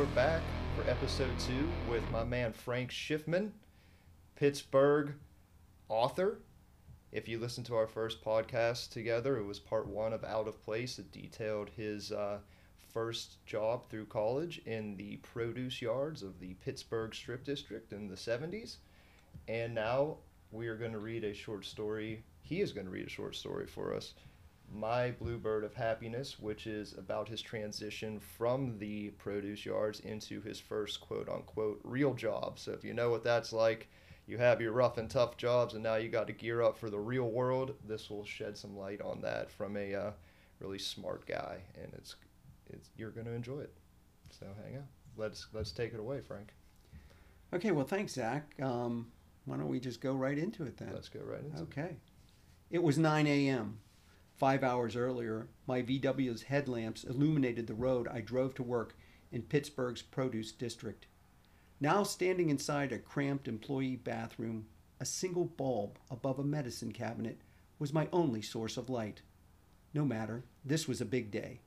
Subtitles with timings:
[0.00, 0.40] We're back
[0.74, 3.50] for episode two with my man Frank Schiffman,
[4.34, 5.12] Pittsburgh
[5.90, 6.38] author.
[7.12, 10.64] If you listen to our first podcast together, it was part one of Out of
[10.64, 10.98] Place.
[10.98, 12.38] It detailed his uh,
[12.94, 18.14] first job through college in the produce yards of the Pittsburgh Strip District in the
[18.14, 18.76] 70s.
[19.48, 20.16] And now
[20.50, 22.24] we are going to read a short story.
[22.40, 24.14] He is going to read a short story for us
[24.72, 30.60] my Bluebird of Happiness, which is about his transition from the produce yards into his
[30.60, 32.58] first quote unquote real job.
[32.58, 33.88] So if you know what that's like,
[34.26, 36.88] you have your rough and tough jobs, and now you got to gear up for
[36.88, 37.74] the real world.
[37.86, 40.10] This will shed some light on that from a uh,
[40.60, 42.14] really smart guy, and it's
[42.72, 43.74] it's you're going to enjoy it.
[44.30, 46.54] So hang on, let's let's take it away, Frank.
[47.52, 48.54] Okay, well, thanks, Zach.
[48.62, 49.10] Um,
[49.44, 50.92] why don't we just go right into it then?
[50.94, 51.62] Let's go right into it.
[51.62, 51.80] okay.
[51.82, 52.76] it.
[52.76, 53.78] It was 9 a.m.
[54.40, 58.96] Five hours earlier, my VW's headlamps illuminated the road I drove to work
[59.30, 61.04] in Pittsburgh's produce district.
[61.78, 64.64] Now standing inside a cramped employee bathroom,
[64.98, 67.42] a single bulb above a medicine cabinet
[67.78, 69.20] was my only source of light.
[69.92, 71.60] No matter, this was a big day,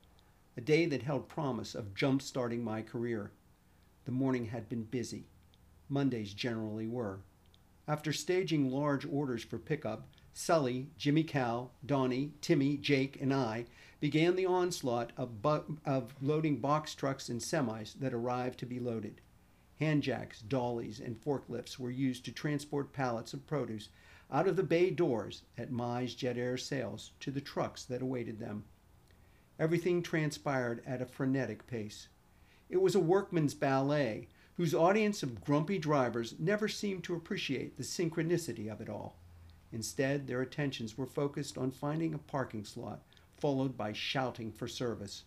[0.58, 3.34] a day that held promise of jump starting my career.
[4.06, 5.28] The morning had been busy.
[5.90, 7.20] Mondays generally were.
[7.88, 13.66] After staging large orders for pickup, Sully, Jimmy Cal, Donnie, Timmy, Jake, and I
[14.00, 18.80] began the onslaught of, bu- of loading box trucks and semis that arrived to be
[18.80, 19.22] loaded.
[19.80, 23.90] Handjacks, dollies, and forklifts were used to transport pallets of produce
[24.32, 28.40] out of the bay doors at Mize Jet Air Sales to the trucks that awaited
[28.40, 28.66] them.
[29.60, 32.08] Everything transpired at a frenetic pace.
[32.70, 37.84] It was a workman's ballet whose audience of grumpy drivers never seemed to appreciate the
[37.84, 39.16] synchronicity of it all.
[39.74, 43.02] Instead, their attentions were focused on finding a parking slot,
[43.36, 45.24] followed by shouting for service.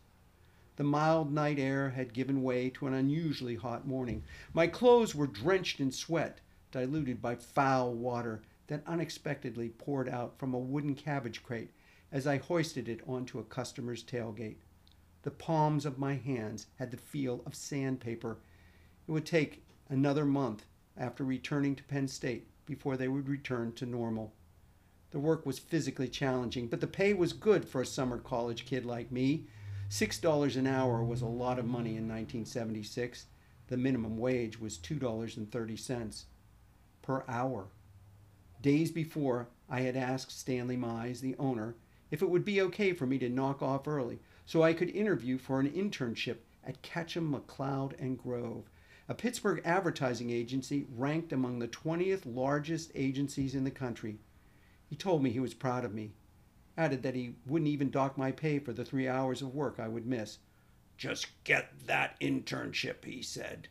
[0.76, 4.22] The mild night air had given way to an unusually hot morning.
[4.54, 6.40] My clothes were drenched in sweat,
[6.70, 11.72] diluted by foul water that unexpectedly poured out from a wooden cabbage crate
[12.12, 14.58] as I hoisted it onto a customer's tailgate.
[15.22, 18.38] The palms of my hands had the feel of sandpaper.
[19.08, 20.66] It would take another month
[20.96, 24.32] after returning to Penn State before they would return to normal.
[25.10, 28.84] The work was physically challenging, but the pay was good for a summer college kid
[28.84, 29.46] like me.
[29.88, 33.26] $6 an hour was a lot of money in 1976.
[33.68, 36.24] The minimum wage was $2.30
[37.02, 37.68] per hour.
[38.60, 41.76] Days before, I had asked Stanley Mize, the owner,
[42.10, 45.38] if it would be okay for me to knock off early so I could interview
[45.38, 48.68] for an internship at Ketchum, MacLeod, and Grove,
[49.08, 54.18] a Pittsburgh advertising agency ranked among the 20th largest agencies in the country.
[54.88, 56.12] He told me he was proud of me,
[56.76, 59.86] added that he wouldn't even dock my pay for the three hours of work I
[59.86, 60.38] would miss.
[60.96, 63.68] Just get that internship, he said.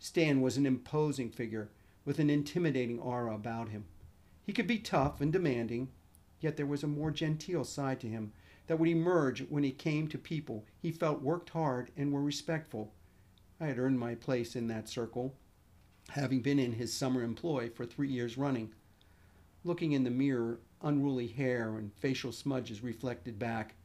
[0.00, 1.70] Stan was an imposing figure
[2.04, 3.84] with an intimidating aura about him.
[4.42, 5.90] He could be tough and demanding,
[6.40, 8.32] yet there was a more genteel side to him
[8.66, 12.92] that would emerge when he came to people he felt worked hard and were respectful.
[13.62, 15.36] I had earned my place in that circle,
[16.08, 18.72] having been in his summer employ for three years running.
[19.62, 23.76] Looking in the mirror, unruly hair and facial smudges reflected back.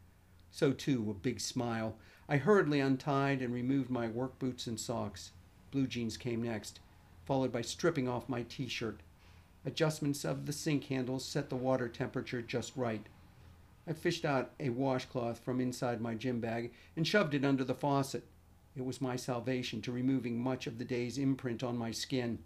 [0.49, 1.95] So, too, a big smile.
[2.27, 5.29] I hurriedly untied and removed my work boots and socks.
[5.69, 6.79] Blue jeans came next,
[7.25, 9.01] followed by stripping off my t shirt.
[9.63, 13.05] Adjustments of the sink handles set the water temperature just right.
[13.87, 17.75] I fished out a washcloth from inside my gym bag and shoved it under the
[17.75, 18.23] faucet.
[18.77, 22.37] It was my salvation to removing much of the day's imprint on my skin,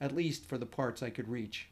[0.00, 1.68] at least for the parts I could reach.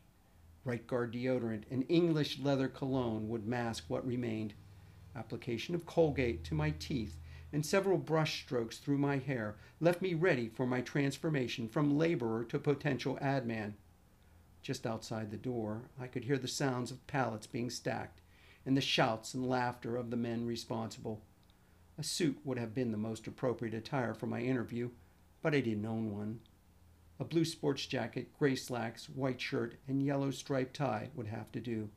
[0.66, 4.52] Right Guard deodorant and English leather cologne would mask what remained.
[5.14, 7.16] Application of Colgate to my teeth
[7.54, 12.44] and several brush strokes through my hair left me ready for my transformation from laborer
[12.44, 13.76] to potential ad man.
[14.60, 18.20] Just outside the door, I could hear the sounds of pallets being stacked
[18.66, 21.22] and the shouts and laughter of the men responsible.
[21.98, 24.90] A suit would have been the most appropriate attire for my interview,
[25.40, 26.40] but I didn't own one.
[27.18, 31.60] A blue sports jacket, gray slacks, white shirt, and yellow striped tie would have to
[31.60, 31.88] do.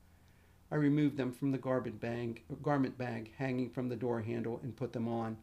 [0.71, 4.77] I removed them from the garment bag, garment bag hanging from the door handle and
[4.77, 5.37] put them on.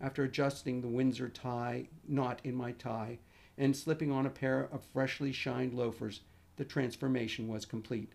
[0.00, 3.18] After adjusting the Windsor tie knot in my tie
[3.58, 6.22] and slipping on a pair of freshly shined loafers,
[6.56, 8.12] the transformation was complete.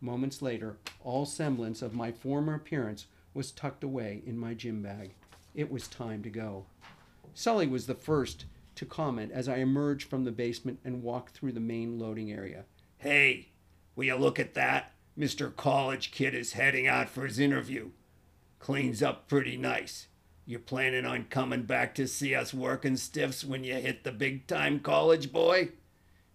[0.00, 5.14] Moments later, all semblance of my former appearance was tucked away in my gym bag.
[5.54, 6.66] It was time to go.
[7.34, 8.44] Sully was the first
[8.74, 12.64] to comment as I emerged from the basement and walked through the main loading area.
[12.98, 13.48] Hey,
[13.94, 14.92] will you look at that?
[15.18, 15.54] Mr.
[15.54, 17.90] College Kid is heading out for his interview.
[18.58, 20.06] Cleans up pretty nice.
[20.46, 24.46] You planning on coming back to see us working stiffs when you hit the big
[24.46, 25.70] time college boy?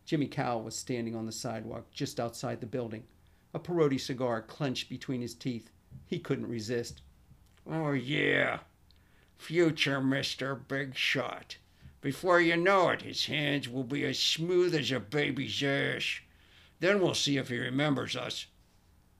[0.06, 3.04] Jimmy Cowell was standing on the sidewalk just outside the building,
[3.54, 5.70] a Parodi cigar clenched between his teeth.
[6.07, 7.01] He couldn't resist.
[7.69, 8.59] Oh, yeah.
[9.36, 10.57] Future Mr.
[10.68, 11.57] Big Shot.
[12.00, 16.21] Before you know it, his hands will be as smooth as a baby's ass.
[16.80, 18.45] Then we'll see if he remembers us.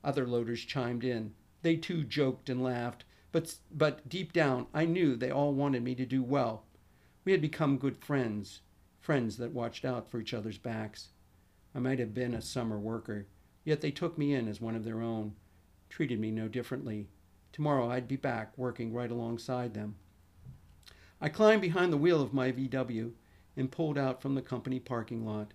[0.02, 1.34] Other loaders chimed in.
[1.60, 5.94] They too joked and laughed, but, but deep down I knew they all wanted me
[5.96, 6.64] to do well.
[7.24, 8.60] We had become good friends,
[9.00, 11.08] friends that watched out for each other's backs.
[11.74, 13.26] I might have been a summer worker,
[13.64, 15.34] yet they took me in as one of their own,
[15.88, 17.08] treated me no differently.
[17.52, 19.96] Tomorrow I'd be back working right alongside them.
[21.20, 23.12] I climbed behind the wheel of my VW
[23.56, 25.52] and pulled out from the company parking lot.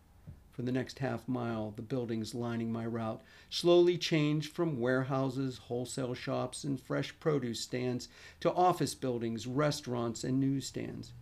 [0.51, 6.13] For the next half mile, the buildings lining my route slowly changed from warehouses, wholesale
[6.13, 8.07] shops, and fresh produce stands
[8.41, 11.13] to office buildings, restaurants, and newsstands.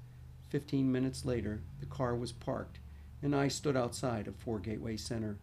[0.50, 2.80] Fifteen minutes later, the car was parked,
[3.22, 5.38] and I stood outside of Four Gateway Center.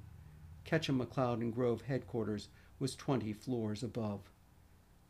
[0.64, 2.48] Ketchum MacLeod and Grove headquarters
[2.78, 4.20] was 20 floors above.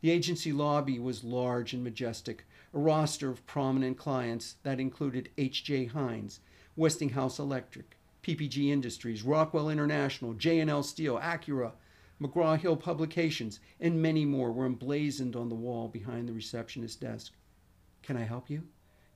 [0.01, 5.87] The agency lobby was large and majestic, a roster of prominent clients that included H.J.
[5.87, 6.41] Heinz,
[6.77, 11.73] Westinghouse Electric, PPG Industries, Rockwell International, J&L Steel, Acura,
[12.21, 17.33] McGraw-Hill Publications, and many more were emblazoned on the wall behind the receptionist's desk.
[18.03, 18.65] Can I help you?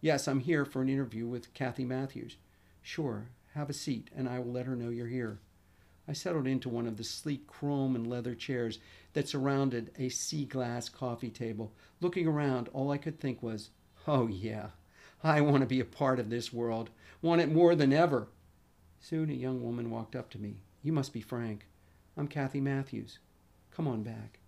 [0.00, 2.36] Yes, I'm here for an interview with Kathy Matthews.
[2.80, 5.38] Sure, have a seat, and I will let her know you're here.
[6.08, 8.80] I settled into one of the sleek chrome and leather chairs
[9.12, 11.72] that surrounded a sea glass coffee table.
[12.00, 13.70] Looking around, all I could think was,
[14.06, 14.70] oh, yeah,
[15.22, 16.90] I want to be a part of this world,
[17.22, 18.26] want it more than ever.
[19.00, 20.56] Soon a young woman walked up to me.
[20.82, 21.66] You must be Frank.
[22.16, 23.20] I'm Kathy Matthews.
[23.70, 24.40] Come on back.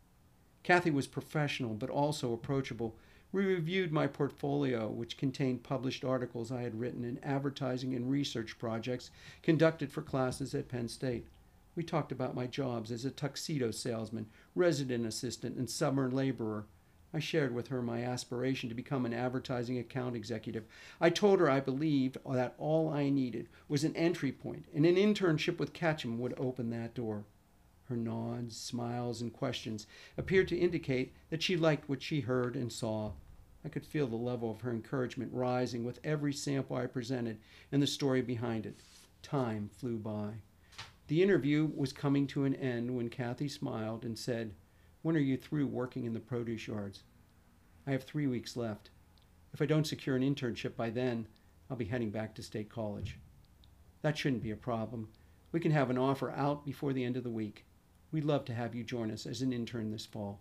[0.64, 2.96] Kathy was professional, but also approachable.
[3.30, 8.58] We reviewed my portfolio, which contained published articles I had written and advertising and research
[8.58, 9.10] projects
[9.42, 11.26] conducted for classes at Penn State.
[11.76, 16.66] We talked about my jobs as a tuxedo salesman, resident assistant, and summer laborer.
[17.12, 20.64] I shared with her my aspiration to become an advertising account executive.
[21.00, 24.96] I told her I believed that all I needed was an entry point, and an
[24.96, 27.24] internship with Ketchum would open that door.
[27.84, 29.86] Her nods, smiles, and questions
[30.16, 33.12] appeared to indicate that she liked what she heard and saw.
[33.64, 37.38] I could feel the level of her encouragement rising with every sample I presented
[37.70, 38.80] and the story behind it.
[39.22, 40.34] Time flew by.
[41.06, 44.54] The interview was coming to an end when Kathy smiled and said,
[45.02, 47.02] When are you through working in the produce yards?
[47.86, 48.88] I have three weeks left.
[49.52, 51.26] If I don't secure an internship by then,
[51.68, 53.18] I'll be heading back to State College.
[54.00, 55.08] That shouldn't be a problem.
[55.52, 57.66] We can have an offer out before the end of the week.
[58.10, 60.40] We'd love to have you join us as an intern this fall.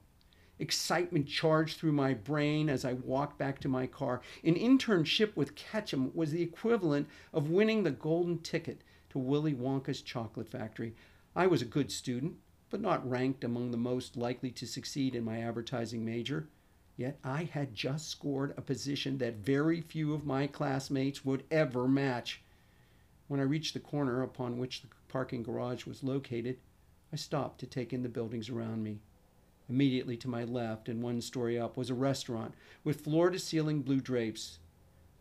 [0.60, 4.21] Excitement charged through my brain as I walked back to my car.
[4.45, 8.81] An internship with Ketchum was the equivalent of winning the golden ticket
[9.13, 10.95] to Willy Wonka's chocolate factory.
[11.36, 12.33] I was a good student,
[12.71, 16.48] but not ranked among the most likely to succeed in my advertising major.
[16.98, 21.88] Yet I had just scored a position that very few of my classmates would ever
[21.88, 22.41] match.
[23.27, 26.58] When I reached the corner upon which the parking garage was located,
[27.12, 28.98] I stopped to take in the buildings around me.
[29.70, 33.84] Immediately to my left and one story up was a restaurant with floor to ceiling
[33.84, 34.58] blue drapes.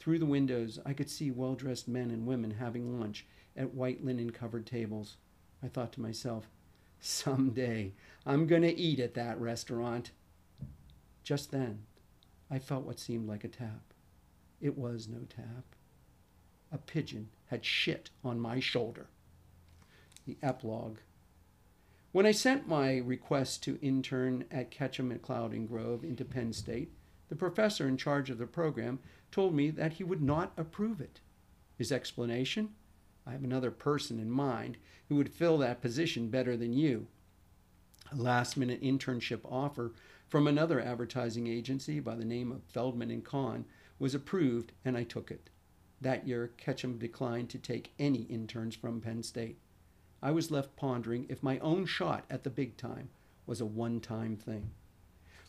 [0.02, 3.24] Through the windows, I could see well dressed men and women having lunch
[3.56, 5.16] at white linen covered tables.
[5.62, 6.48] I thought to myself,
[6.98, 7.92] someday
[8.26, 10.10] I'm going to eat at that restaurant.
[11.22, 11.84] Just then,
[12.50, 13.94] I felt what seemed like a tap.
[14.60, 15.76] It was no tap.
[16.72, 19.06] A pigeon had shit on my shoulder.
[20.26, 20.98] The epilogue.
[22.10, 26.90] When I sent my request to intern at Ketchum MacLeod and Grove into Penn State,
[27.32, 28.98] the professor in charge of the program
[29.30, 31.20] told me that he would not approve it.
[31.78, 32.74] His explanation?
[33.26, 34.76] I have another person in mind
[35.08, 37.06] who would fill that position better than you.
[38.12, 39.94] A last minute internship offer
[40.28, 43.64] from another advertising agency by the name of Feldman and Kahn
[43.98, 45.48] was approved and I took it.
[46.02, 49.56] That year, Ketchum declined to take any interns from Penn State.
[50.20, 53.08] I was left pondering if my own shot at the big time
[53.46, 54.72] was a one time thing.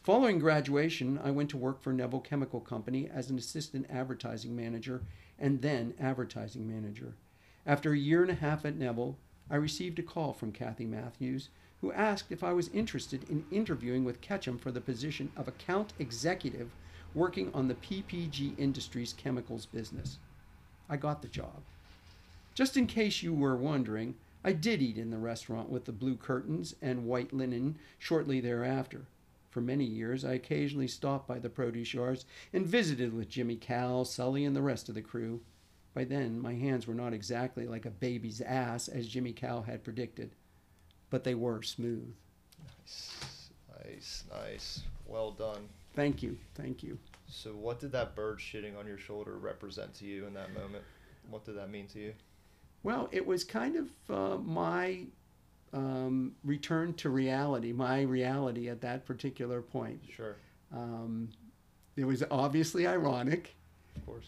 [0.03, 5.01] Following graduation, I went to work for Neville Chemical Company as an assistant advertising manager
[5.39, 7.13] and then advertising manager.
[7.65, 9.17] After a year and a half at Neville,
[9.49, 11.47] I received a call from Kathy Matthews,
[11.79, 15.93] who asked if I was interested in interviewing with Ketchum for the position of account
[15.97, 16.71] executive
[17.15, 20.17] working on the PPG Industries chemicals business.
[20.89, 21.61] I got the job.
[22.53, 26.17] Just in case you were wondering, I did eat in the restaurant with the blue
[26.17, 29.05] curtains and white linen shortly thereafter.
[29.53, 34.03] For many years, I occasionally stopped by the produce yards and visited with Jimmy Cal,
[34.03, 35.41] Sully, and the rest of the crew.
[35.93, 39.83] By then, my hands were not exactly like a baby's ass, as Jimmy Cal had
[39.83, 40.31] predicted,
[41.11, 42.15] but they were smooth.
[42.79, 43.51] Nice,
[43.85, 44.81] nice, nice.
[45.05, 45.69] Well done.
[45.93, 46.97] Thank you, thank you.
[47.27, 50.83] So, what did that bird shitting on your shoulder represent to you in that moment?
[51.29, 52.13] What did that mean to you?
[52.81, 55.05] Well, it was kind of uh, my
[55.73, 60.01] um, return to reality, my reality at that particular point.
[60.15, 60.35] Sure,
[60.71, 61.29] Um,
[61.95, 63.55] it was obviously ironic,
[63.95, 64.27] of course.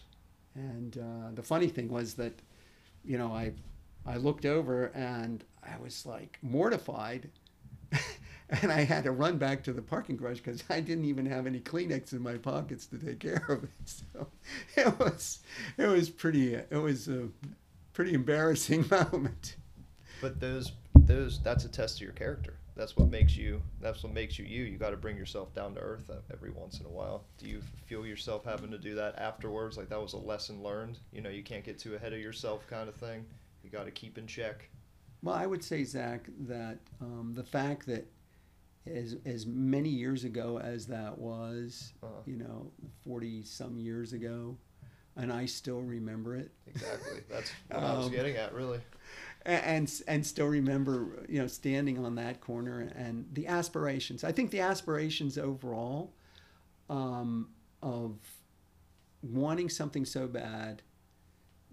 [0.54, 2.40] and uh, the funny thing was that,
[3.04, 3.52] you know, I,
[4.04, 7.30] I looked over and I was like mortified,
[8.62, 11.46] and I had to run back to the parking garage because I didn't even have
[11.46, 13.70] any Kleenex in my pockets to take care of it.
[13.86, 14.26] So
[14.76, 15.40] it was,
[15.76, 17.28] it was pretty, it was a
[17.92, 19.56] pretty embarrassing moment.
[20.20, 20.72] But those,
[21.06, 22.54] those, that's a test of your character.
[22.76, 23.62] That's what makes you.
[23.80, 24.64] That's what makes you you.
[24.64, 27.24] You got to bring yourself down to earth uh, every once in a while.
[27.38, 29.78] Do you feel yourself having to do that afterwards?
[29.78, 30.98] Like that was a lesson learned.
[31.12, 33.24] You know, you can't get too ahead of yourself, kind of thing.
[33.64, 34.68] You got to keep in check.
[35.22, 38.06] Well, I would say, Zach, that um, the fact that
[38.86, 42.70] as as many years ago as that was, Uh, you know,
[43.04, 44.56] forty some years ago,
[45.16, 47.20] and I still remember it, exactly.
[47.30, 48.80] That's what I was Um, getting at, really.
[49.46, 54.24] And and still remember, you know, standing on that corner and the aspirations.
[54.24, 56.12] I think the aspirations overall
[56.90, 57.50] um,
[57.80, 58.16] of
[59.22, 60.82] wanting something so bad,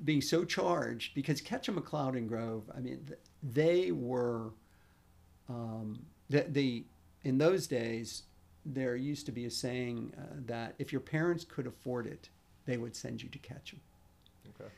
[0.05, 3.09] being so charged, because Ketchum, MacLeod, and Grove, I mean,
[3.41, 4.51] they were,
[5.49, 6.83] um, the, the
[7.23, 8.23] in those days,
[8.63, 12.29] there used to be a saying uh, that if your parents could afford it,
[12.67, 13.81] they would send you to Ketchum.
[14.49, 14.69] Okay.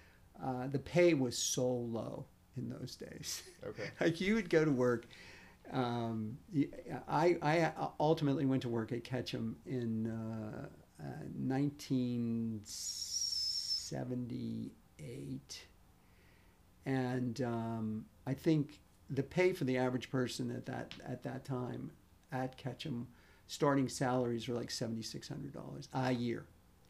[0.42, 2.26] Uh, the pay was so low
[2.58, 3.44] in those days.
[3.66, 3.90] Okay.
[4.02, 5.06] like you would go to work.
[5.72, 6.38] Um,
[7.08, 10.68] I, I ultimately went to work at Ketchum in uh,
[11.02, 11.26] uh,
[14.36, 15.66] 1978,
[16.86, 21.92] and um, I think the pay for the average person at that at that time
[22.32, 23.08] at Ketchum,
[23.48, 26.46] starting salaries were like seventy six hundred dollars a year.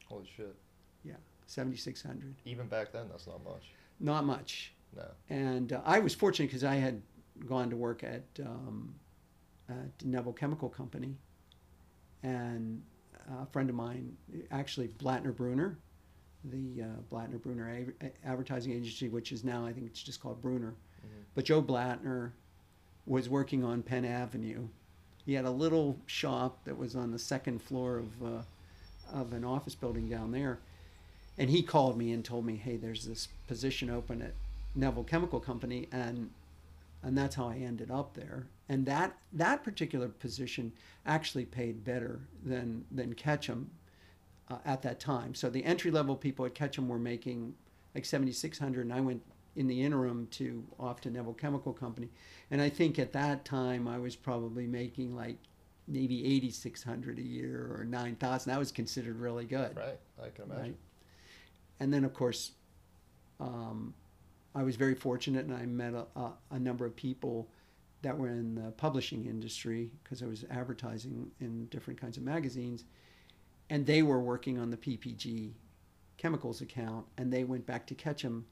[0.07, 0.55] Holy shit.
[1.03, 1.15] Yeah,
[1.47, 3.63] Seventy six hundred, Even back then, that's not much.
[3.99, 4.73] not much.
[4.95, 5.05] No.
[5.29, 7.01] And uh, I was fortunate because I had
[7.47, 8.93] gone to work at, um,
[9.69, 11.15] at Neville Chemical Company,
[12.23, 12.81] and
[13.41, 14.15] a friend of mine,
[14.51, 15.77] actually Blattner Brunner,
[16.45, 20.41] the uh, Blattner Brunner a- advertising agency, which is now I think it's just called
[20.41, 20.73] Brunner,
[21.05, 21.23] Mhm.
[21.33, 22.31] but Joe Blattner
[23.05, 24.67] was working on Penn Avenue.
[25.25, 28.41] He had a little shop that was on the second floor of uh,
[29.11, 30.59] of an office building down there,
[31.37, 34.33] and he called me and told me, "Hey, there's this position open at
[34.75, 36.29] Neville Chemical Company," and
[37.03, 38.47] and that's how I ended up there.
[38.67, 40.71] And that that particular position
[41.05, 43.69] actually paid better than than Ketchum
[44.49, 45.35] uh, at that time.
[45.35, 47.53] So the entry level people at Ketchum were making
[47.93, 49.21] like seventy six hundred, and I went
[49.55, 52.09] in the interim to off to Neville Chemical Company,
[52.51, 55.37] and I think at that time I was probably making like
[55.87, 58.51] maybe eighty six hundred a year or nine thousand.
[58.51, 59.99] That was considered really good Right.
[60.21, 60.63] I can imagine.
[60.63, 60.75] right?
[61.79, 62.51] And then, of course,
[63.39, 63.93] um,
[64.55, 67.49] I was very fortunate, and I met a, a, a number of people
[68.01, 72.85] that were in the publishing industry because I was advertising in different kinds of magazines,
[73.69, 75.51] and they were working on the PPG
[76.17, 78.45] chemicals account, and they went back to Ketchum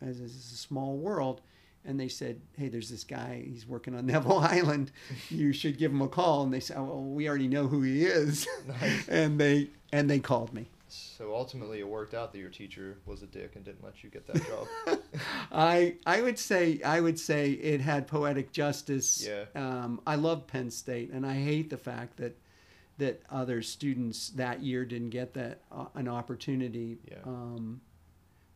[0.00, 1.42] as, as a small world.
[1.84, 3.42] And they said, "Hey, there's this guy.
[3.46, 4.92] He's working on Neville Island.
[5.30, 7.82] You should give him a call." And they said, "Oh, well, we already know who
[7.82, 9.08] he is." Nice.
[9.08, 10.68] and they and they called me.
[10.92, 14.10] So ultimately, it worked out that your teacher was a dick and didn't let you
[14.10, 14.98] get that job.
[15.52, 19.26] I I would say I would say it had poetic justice.
[19.26, 19.44] Yeah.
[19.54, 22.36] Um, I love Penn State, and I hate the fact that
[22.98, 26.98] that other students that year didn't get that uh, an opportunity.
[27.10, 27.16] Yeah.
[27.24, 27.80] Um,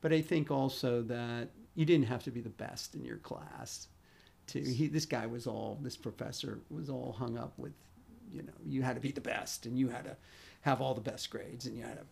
[0.01, 3.89] but I think also that you didn't have to be the best in your class.
[4.49, 7.73] To he, this guy was all this professor was all hung up with,
[8.31, 10.17] you know, you had to be the best and you had to
[10.61, 12.05] have all the best grades and you had to.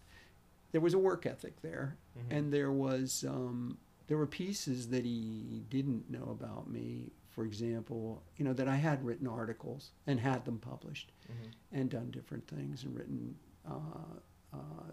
[0.73, 2.37] There was a work ethic there, Mhm.
[2.37, 7.13] and there was um, there were pieces that he didn't know about me.
[7.31, 11.53] For example, you know that I had written articles and had them published, Mhm.
[11.73, 14.19] and done different things and written uh,
[14.53, 14.91] uh,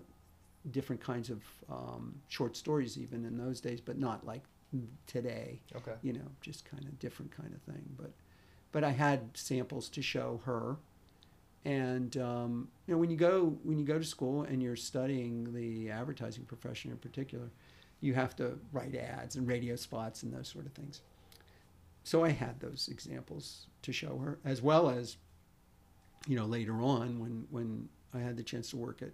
[0.71, 4.43] different kinds of um, short stories even in those days, but not like
[5.07, 5.61] today.
[5.75, 5.95] Okay.
[6.03, 7.95] You know, just kind of different kind of thing.
[7.97, 8.13] But
[8.71, 10.77] but I had samples to show her,
[11.65, 15.53] and um, you know when you go when you go to school and you're studying
[15.53, 17.49] the advertising profession in particular,
[18.01, 21.01] you have to write ads and radio spots and those sort of things.
[22.03, 25.17] So I had those examples to show her, as well as
[26.27, 29.11] you know, later on when when I had the chance to work at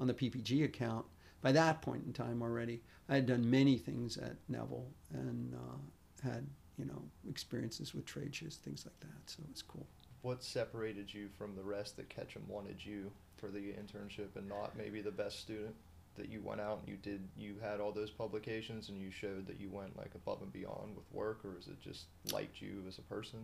[0.00, 1.04] on the PPG account.
[1.40, 6.28] By that point in time already, I had done many things at Neville and uh,
[6.28, 9.30] had you know experiences with trade shows, things like that.
[9.30, 9.86] So it was cool.
[10.22, 14.76] What separated you from the rest that Ketchum wanted you for the internship and not
[14.76, 15.74] maybe the best student?
[16.16, 19.46] That you went out and you did, you had all those publications and you showed
[19.46, 22.82] that you went like above and beyond with work, or is it just liked you
[22.88, 23.38] as a person?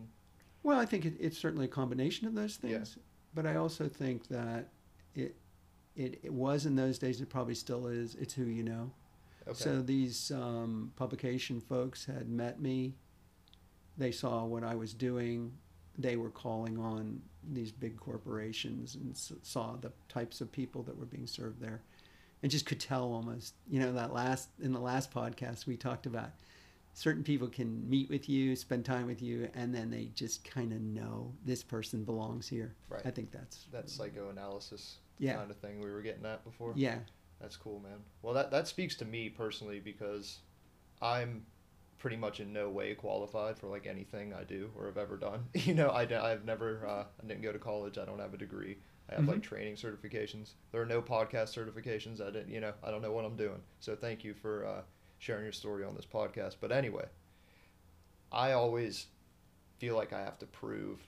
[0.65, 2.71] Well, I think it, it's certainly a combination of those Yeah.
[2.79, 2.99] things,
[3.33, 4.71] but I also think that
[5.15, 5.37] it,
[5.95, 7.21] it it was in those days.
[7.21, 8.17] It probably still is.
[8.17, 8.91] It's who you know.
[9.47, 9.55] Okay.
[9.57, 12.95] So these um, publication folks had met me.
[13.97, 15.53] They saw what I was doing.
[15.99, 17.21] They were calling on
[17.53, 21.83] these big corporations and saw the types of people that were being served there,
[22.43, 23.55] and just could tell almost.
[23.69, 26.31] You know that last in the last podcast we talked about
[26.97, 30.73] certain people can meet with you, spend time with you, and then they just kind
[30.73, 32.73] of know this person belongs here.
[32.89, 33.03] Right.
[33.05, 35.35] I think that's that psychoanalysis Yeah.
[35.35, 36.73] kind of thing we were getting at before.
[36.77, 36.99] yeah.
[37.41, 37.99] That's cool, man.
[38.23, 40.39] Well, that that speaks to me personally because
[41.03, 41.45] I'm
[42.05, 45.45] pretty much in no way qualified for like anything I do or have ever done.
[45.55, 47.97] You know, I, I've never uh, I didn't go to college.
[47.97, 48.77] I don't have a degree.
[49.09, 50.51] I have like training certifications.
[50.71, 52.21] There are no podcast certifications.
[52.21, 52.51] I didn't.
[52.51, 53.63] You know, I don't know what I'm doing.
[53.81, 54.83] So thank you for uh,
[55.19, 56.57] sharing your story on this podcast.
[56.61, 57.07] But anyway,
[58.31, 59.07] I always
[59.79, 61.07] feel like I have to prove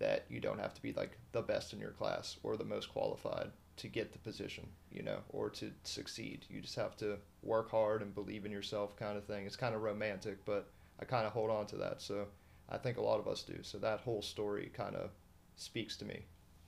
[0.00, 2.88] that you don't have to be like the best in your class or the most
[2.88, 6.44] qualified to get the position, you know, or to succeed.
[6.48, 9.46] You just have to work hard and believe in yourself, kind of thing.
[9.46, 10.68] It's kind of romantic, but
[11.00, 12.00] I kind of hold on to that.
[12.00, 12.26] So
[12.68, 13.58] I think a lot of us do.
[13.62, 15.10] So that whole story kind of
[15.56, 16.24] speaks to me,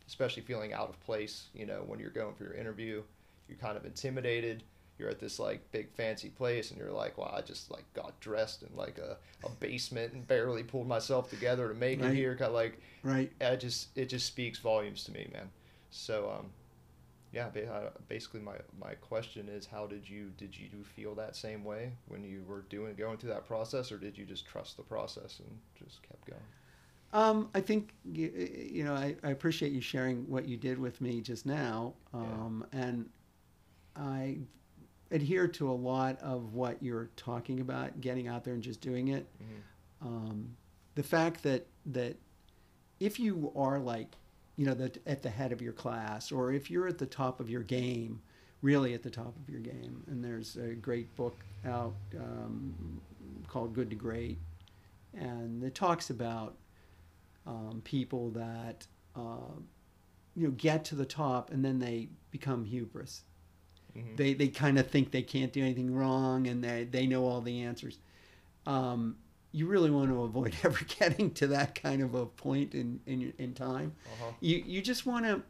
[0.08, 3.02] especially feeling out of place, you know, when you're going for your interview,
[3.48, 4.64] you're kind of intimidated.
[4.98, 8.18] You're at this like big fancy place and you're like, well, I just like got
[8.18, 12.34] dressed in like a, a basement and barely pulled myself together to make it here.
[12.34, 13.30] Kind of like, Right.
[13.40, 15.50] I just it just speaks volumes to me, man.
[15.90, 16.46] So um,
[17.36, 21.64] yeah, uh, basically my my question is, how did you did you feel that same
[21.64, 24.82] way when you were doing going through that process, or did you just trust the
[24.82, 26.40] process and just kept going?
[27.12, 31.20] Um, I think you know I, I appreciate you sharing what you did with me
[31.20, 32.20] just now, Yeah.
[32.20, 33.10] um, and
[33.94, 34.38] I
[35.10, 39.08] adhere to a lot of what you're talking about, getting out there and just doing
[39.08, 39.26] it.
[39.42, 40.06] Mhm.
[40.06, 40.56] Um,
[40.94, 42.16] the fact that that
[42.98, 44.16] if you are like
[44.56, 47.40] you know the, at the head of your class, or if you're at the top
[47.40, 48.20] of your game,
[48.62, 53.00] really at the top of your game, and there's a great book out um,
[53.48, 54.38] called Good to Great,
[55.14, 56.56] and it talks about
[57.46, 59.54] um, people that uh,
[60.34, 63.22] you know get to the top and then they become hubris.
[63.96, 64.16] Mhm.
[64.16, 67.40] They they kind of think they can't do anything wrong and they they know all
[67.40, 67.98] the answers.
[68.66, 69.16] Um,
[69.56, 73.32] you really want to avoid ever getting to that kind of a point in in,
[73.38, 73.94] in time.
[74.04, 74.32] Uh-huh.
[74.40, 75.42] You you just want to,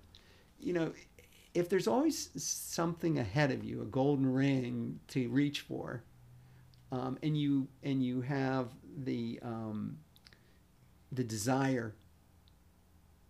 [0.61, 0.93] you know,
[1.55, 6.05] if there's always something ahead of you, a golden ring to reach for,
[6.93, 9.99] um, and you and you have the um,
[11.11, 11.93] the desire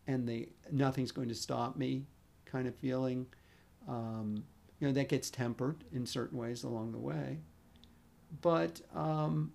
[0.07, 2.05] and the nothing's going to stop me
[2.45, 3.27] kind of feeling,
[3.89, 4.45] um,
[4.79, 7.39] you know, that gets tempered in certain ways along the way,
[8.43, 9.53] but um,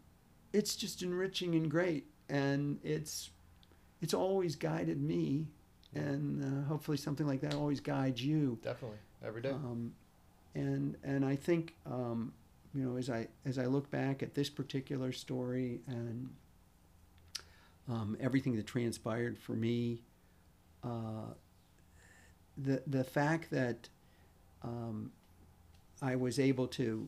[0.53, 3.29] it's just enriching and great, and it's
[4.01, 5.47] it's always guided me
[5.93, 8.57] and uh, hopefully something like that always guides you.
[8.61, 9.51] Definitely every day.
[9.51, 9.93] Um,
[10.55, 12.33] and and I think um,
[12.73, 16.29] you know as I as I look back at this particular story and
[17.89, 20.01] um, everything that transpired for me,
[20.83, 21.33] uh,
[22.57, 23.89] the the fact that
[24.63, 25.11] um,
[26.01, 27.07] I was able to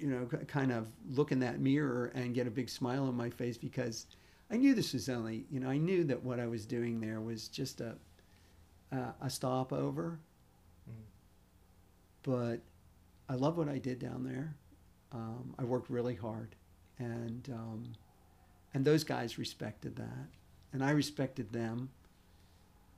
[0.00, 3.30] you know kind of look in that mirror and get a big smile on my
[3.30, 4.06] face because
[4.50, 7.20] I knew this was only you know I knew that what I was doing there
[7.20, 7.96] was just a
[8.92, 10.18] a, a stopover
[10.88, 11.04] Mhm.
[12.22, 12.60] but
[13.28, 14.54] I love what I did down there.
[15.12, 16.56] Um, I worked really hard,
[16.98, 17.92] and um,
[18.74, 20.26] and those guys respected that,
[20.72, 21.90] and I respected them,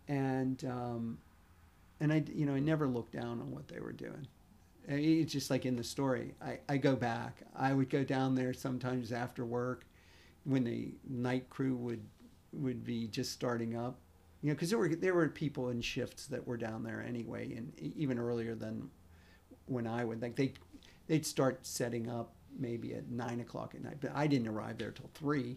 [0.08, 1.18] and um,
[2.00, 4.26] and I you know I never looked down on what they were doing.
[4.88, 6.34] It's just like in the story.
[6.42, 7.42] I, I go back.
[7.54, 9.86] I would go down there sometimes after work,
[10.44, 12.02] when the night crew would
[12.52, 13.98] would be just starting up,
[14.42, 17.54] you know, because there were there were people in shifts that were down there anyway,
[17.54, 18.90] and even earlier than
[19.66, 20.52] when I would like they
[21.06, 24.90] they'd start setting up maybe at nine o'clock at night, but I didn't arrive there
[24.90, 25.56] till three.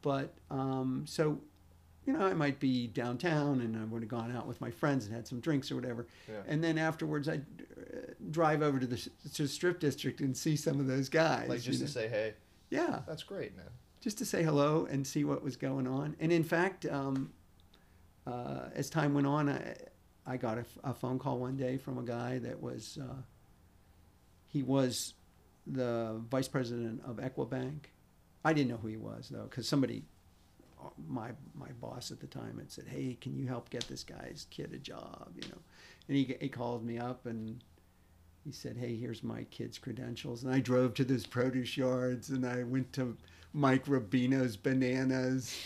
[0.00, 1.40] But um, so,
[2.06, 5.06] you know, I might be downtown and I would have gone out with my friends
[5.06, 6.40] and had some drinks or whatever, Yeah.
[6.48, 7.44] and then afterwards I'd
[7.78, 8.96] uh, drive over to the,
[9.34, 11.48] to the strip district and see some of those guys.
[11.48, 11.90] like just to know.
[11.90, 12.34] say, hey,
[12.70, 13.66] yeah, that's great, man.
[14.00, 16.16] just to say hello and see what was going on.
[16.18, 17.30] And in fact, um,
[18.26, 19.74] uh, as time went on, I,
[20.26, 23.14] I got a, a phone call one day from a guy that was, uh,
[24.48, 25.14] he was
[25.66, 27.84] the vice president of Equibank.
[28.44, 30.02] I didn't know who he was though, because somebody,
[31.08, 34.46] my my boss at the time had said, "Hey, can you help get this guy's
[34.50, 35.58] kid a job?" You know,
[36.08, 37.62] and he he called me up and
[38.44, 42.46] he said, "Hey, here's my kid's credentials." And I drove to those produce yards and
[42.46, 43.16] I went to
[43.52, 45.56] Mike Rubino's Bananas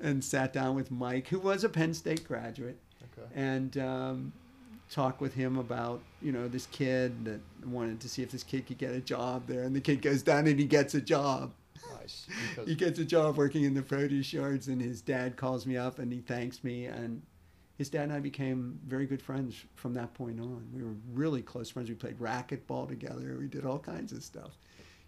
[0.00, 2.78] and sat down with Mike, who was a Penn State graduate,
[3.18, 3.28] Okay.
[3.34, 4.32] and um,
[4.90, 8.66] talked with him about you know this kid that wanted to see if this kid
[8.66, 9.62] could get a job there.
[9.62, 11.52] And the kid goes down and he gets a job.
[12.00, 12.26] Nice.
[12.50, 15.76] Because He gets a job working in the produce yards, and his dad calls me
[15.76, 16.86] up and he thanks me.
[16.86, 17.22] And
[17.78, 20.68] his dad and I became very good friends from that point on.
[20.74, 21.88] We were really close friends.
[21.88, 23.36] We played racquetball together.
[23.40, 24.58] We did all kinds of stuff,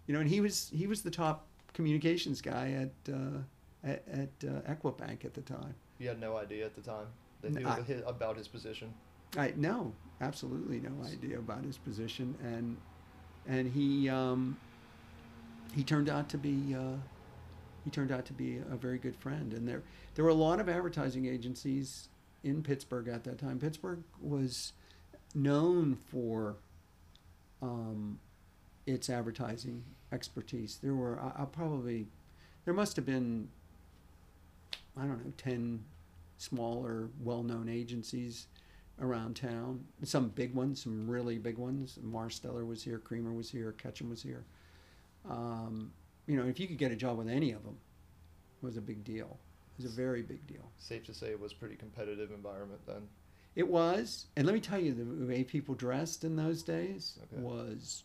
[0.07, 0.19] you know.
[0.21, 3.39] And he was he was the top communications guy at uh,
[3.83, 5.75] at, at uh, Equibank at the time.
[5.99, 7.07] you had no idea at the time
[7.41, 8.93] that he I- was hi- about his position.
[9.37, 12.77] I no, absolutely no idea about his position, and
[13.47, 14.57] and he um,
[15.73, 16.97] he turned out to be uh,
[17.83, 19.53] he turned out to be a very good friend.
[19.53, 19.81] And there
[20.15, 22.09] there were a lot of advertising agencies
[22.43, 23.59] in Pittsburgh at that time.
[23.59, 24.73] Pittsburgh was
[25.33, 26.55] known for
[27.61, 28.19] um,
[28.85, 30.79] its advertising expertise.
[30.81, 32.07] There were I, I'll probably
[32.65, 33.49] there must have been
[34.97, 35.83] I don't know ten
[36.37, 38.47] smaller well-known agencies
[39.01, 39.85] around town.
[40.03, 41.97] Some big ones, some really big ones.
[42.05, 44.43] Marsteller was here, Creamer was here, Ketchum was here.
[45.29, 45.91] Um,
[46.27, 47.77] you know, if you could get a job with any of them,
[48.61, 49.37] it was a big deal.
[49.77, 50.69] It was a very big deal.
[50.77, 53.07] Safe to say it was a pretty competitive environment then.
[53.55, 57.41] It was, and let me tell you, the way people dressed in those days Okay.
[57.41, 58.03] was,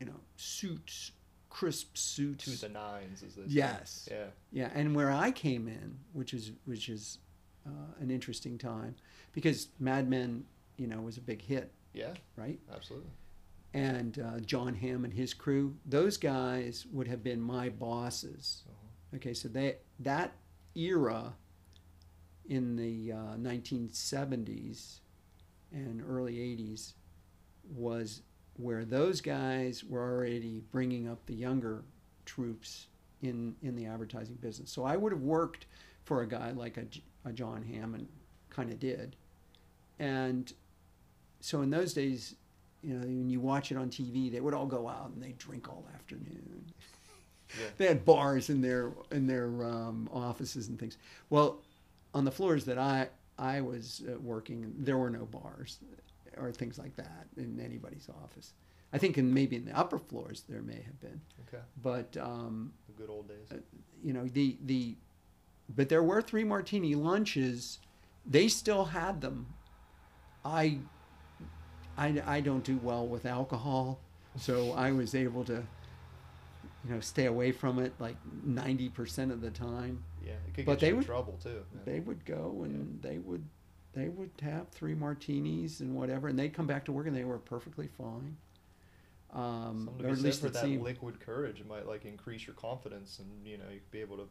[0.00, 1.12] you know, suits,
[1.50, 2.44] crisp suits.
[2.44, 3.42] To the nines, they say.
[3.46, 4.08] Yes.
[4.10, 4.26] Yeah.
[4.52, 7.18] Yeah, and where I came in, which is which is
[7.66, 8.96] uh, an interesting time,
[9.32, 10.44] because Mad Men,
[10.78, 12.14] you know, was a big hit, Yeah.
[12.36, 12.58] right?
[12.74, 13.10] Absolutely.
[13.74, 18.62] And uh, Jon Hamm and his crew, those guys would have been my bosses.
[18.68, 19.16] Uh-huh.
[19.16, 20.32] Okay, so they that
[20.76, 21.34] era
[22.48, 24.98] in the uh, 1970s
[25.72, 26.92] and early 80s
[27.74, 28.22] was
[28.56, 31.82] where those guys were already bringing up the younger
[32.24, 32.86] troops
[33.22, 34.70] in in the advertising business.
[34.70, 35.66] So I would have worked
[36.04, 38.08] for a guy like a John Hammond
[38.50, 39.16] kind of did.
[39.98, 40.52] And
[41.40, 42.36] so in those days,
[42.84, 45.32] you know, when you watch it on TV, they would all go out and they
[45.32, 46.64] drink all afternoon
[47.58, 47.66] Yeah.
[47.78, 50.96] they had bars in their in their um, offices and things.
[51.30, 51.62] Well,
[52.12, 55.78] on the floors that I I was uh, working, there were no bars
[56.36, 58.52] or things like that in anybody's office.
[58.92, 61.62] I think in maybe in the upper floors there may have been, Okay.
[61.82, 63.50] but um, The good old days.
[63.52, 63.56] Uh,
[64.02, 64.96] you know the the
[65.76, 67.78] but there were three martini lunches.
[68.26, 69.46] They still had them.
[70.44, 70.78] I
[71.96, 73.98] I I don't do well with alcohol,
[74.36, 75.62] so I was able to
[76.86, 80.02] you know stay away from it like 90% of the time.
[80.24, 80.32] yeah.
[80.48, 81.62] It could but get they you in would- trouble too.
[81.74, 81.80] yeah.
[81.84, 83.44] They would go and they would
[83.94, 87.24] they would have three martinis and whatever and they'd come back to work and they
[87.24, 88.36] were perfectly fine.
[89.32, 90.82] Um, Something or at least for that seemed.
[90.82, 91.60] liquid courage.
[91.60, 94.28] It might like increase your confidence, and you know you could be able to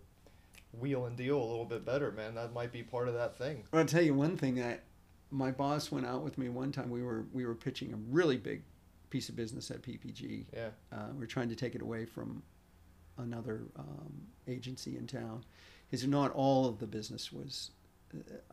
[0.80, 2.36] wheel and deal a little bit better, man.
[2.36, 3.64] That might be part of that thing.
[3.74, 4.84] I'll tell you one thing that
[5.34, 6.90] my boss went out with me one time.
[6.90, 8.62] We were we were pitching a really big
[9.10, 10.46] piece of business at PPG.
[10.54, 10.70] Yeah.
[10.92, 12.44] Uh, we are trying to take it away from
[13.18, 14.14] another um,
[14.48, 15.44] agency in town.
[15.92, 17.72] Is not all of the business was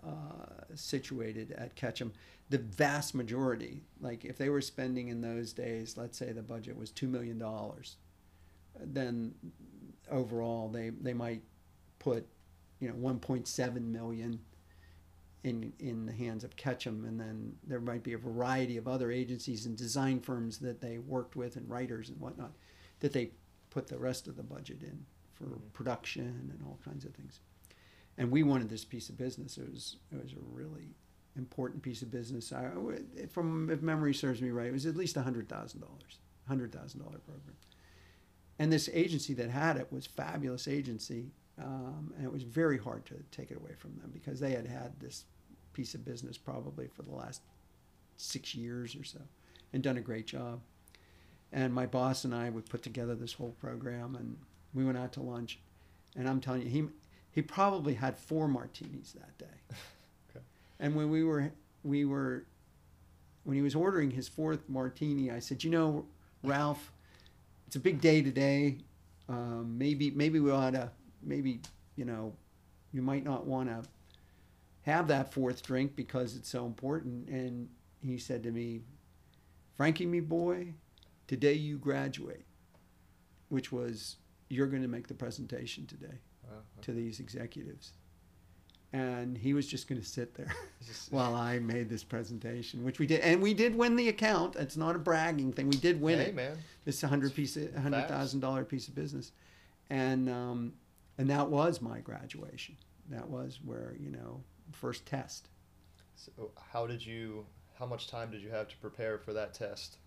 [0.04, 2.12] uh, situated at Ketchum.
[2.48, 6.76] The vast majority, like if they were spending in those days, let's say the budget
[6.76, 7.96] was two million dollars,
[8.78, 9.34] then
[10.10, 11.42] overall they they might
[11.98, 12.26] put
[12.80, 14.40] you know 1.7 million
[15.42, 19.10] in in the hands of Ketchum, and then there might be a variety of other
[19.10, 22.52] agencies and design firms that they worked with and writers and whatnot
[23.00, 23.30] that they
[23.70, 25.72] put the rest of the budget in for Mhm.
[25.72, 27.40] production and all kinds of things.
[28.18, 29.56] And we wanted this piece of business.
[29.56, 30.94] It was it was a really
[31.36, 32.52] important piece of business.
[32.52, 32.70] I,
[33.30, 37.00] from if memory serves me right, it was at least hundred thousand dollars, hundred thousand
[37.00, 37.56] dollar program.
[38.58, 43.04] And this agency that had it was fabulous agency, um, and it was very hard
[43.06, 45.24] to take it away from them because they had had this
[45.72, 47.42] piece of business probably for the last
[48.16, 49.20] six years or so,
[49.72, 50.60] and done a great job.
[51.52, 54.36] And my boss and I would put together this whole program, and
[54.72, 55.58] we went out to lunch,
[56.16, 56.84] and I'm telling you, he
[57.32, 59.58] he probably had four martinis that day.
[60.30, 60.44] Okay.
[60.78, 61.50] And when we were
[61.82, 62.44] we were
[63.42, 66.06] when he was ordering his fourth martini, I said, "You know,
[66.44, 66.92] Ralph,
[67.66, 68.76] it's a big day today.
[69.28, 70.90] Um, maybe maybe we ought to
[71.22, 71.60] maybe
[71.96, 72.34] you know
[72.92, 73.88] you might not want to
[74.82, 77.28] have that fourth drink because it's so important.
[77.28, 77.68] And
[78.02, 78.80] he said to me,
[79.76, 80.72] Frankie, me boy,
[81.26, 82.44] today you graduate,
[83.48, 84.16] which was
[84.48, 86.18] you're going to make the presentation today
[86.50, 86.56] Wow.
[86.82, 87.92] to these executives.
[88.92, 90.52] And he was just going to sit there
[91.10, 94.56] while I made this presentation, which we did, and we did win the account.
[94.56, 95.68] It's not a bragging thing.
[95.68, 96.34] We did win hey, it.
[96.34, 96.58] man.
[96.88, 99.30] A hundred piece, a hundred thousand dollar piece of business,
[99.90, 100.72] and um,
[101.20, 102.76] and that was my graduation.
[103.10, 105.48] That was where you know first test.
[106.16, 107.44] So how did you?
[107.78, 109.98] How much time did you have to prepare for that test?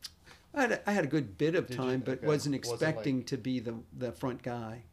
[0.55, 1.83] I had a, I had a good bit of Did you?
[1.83, 2.27] time, but Okay.
[2.27, 4.83] wasn't Wasn't expecting to be the the front guy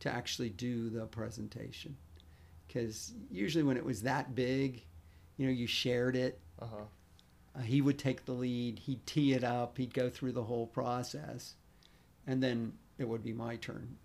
[0.00, 1.96] to actually do the presentation,
[2.66, 4.82] because usually when it was that big,
[5.36, 6.40] you know, you shared it.
[6.60, 6.76] Uh huh.
[7.56, 8.80] Uh, he would take the lead.
[8.80, 9.78] He'd tee it up.
[9.78, 11.54] He'd go through the whole process,
[12.26, 13.98] and then it would be my turn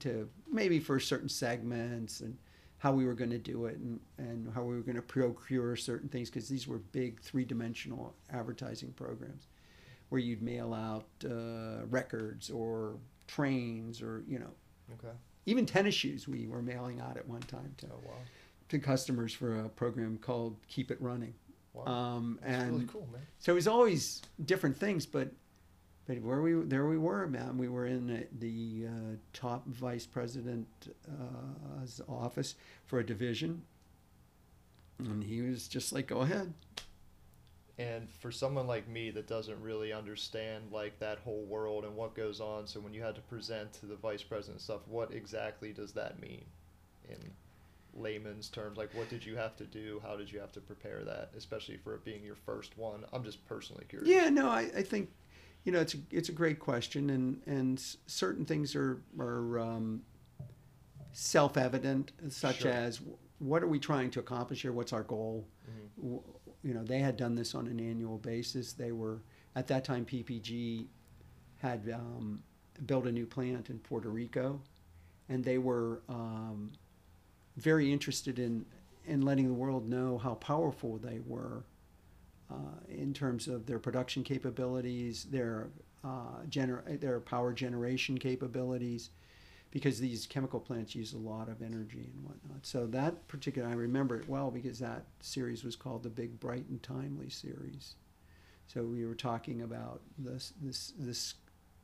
[0.00, 2.36] to maybe for certain segments and
[2.78, 5.74] how we were going to do it and, and how we were going to procure
[5.74, 9.48] certain things because these were big three-dimensional advertising programs
[10.10, 12.96] where you'd mail out uh, records or
[13.26, 14.50] trains or you know
[14.94, 15.14] Okay.
[15.46, 18.12] even tennis shoes we were mailing out at one time to, Oh wow.
[18.70, 21.34] to customers for a program called keep it running
[21.74, 21.84] Wow.
[21.86, 23.20] um, and really cool, man.
[23.38, 25.30] so it was always different things, but
[26.08, 27.58] but where we there we were, man.
[27.58, 32.54] We were in the, uh, top vice president's uh, office
[32.86, 33.62] for a division,
[34.98, 36.54] and he was just like, "Go ahead."
[37.76, 42.14] And for someone like me that doesn't really understand like that whole world and what
[42.14, 45.72] goes on, so when you had to present to the vice president stuff, what exactly
[45.72, 46.44] does that mean
[47.08, 47.18] in
[47.94, 48.78] layman's terms?
[48.78, 50.00] Like what did you have to do?
[50.02, 53.04] How did you have to prepare that, especially for it being your first one?
[53.12, 54.08] I'm just personally curious.
[54.08, 55.10] Yeah, no, I, I think
[55.64, 60.02] you know it's a, it's a great question, and and certain things are are um,
[61.12, 62.70] self evident, such Sure.
[62.72, 63.00] as
[63.38, 64.72] what are we trying to accomplish here?
[64.72, 65.46] What's our goal?
[66.02, 66.22] Mhm.
[66.64, 68.72] you know, they had done this on an annual basis.
[68.72, 69.20] They were
[69.54, 70.86] at that time PPG
[71.58, 72.42] had um,
[72.86, 74.60] built a new plant in Puerto Rico,
[75.28, 76.72] and they were um,
[77.56, 78.64] very interested in
[79.06, 81.62] in letting the world know how powerful they were
[82.88, 85.68] in terms of their production capabilities, their
[86.04, 89.10] uh, gener- their power generation capabilities,
[89.70, 92.64] because these chemical plants use a lot of energy and whatnot.
[92.64, 96.66] So that particular, I remember it well because that series was called the Big Bright
[96.68, 97.94] and Timely series.
[98.66, 101.34] So we were talking about this this this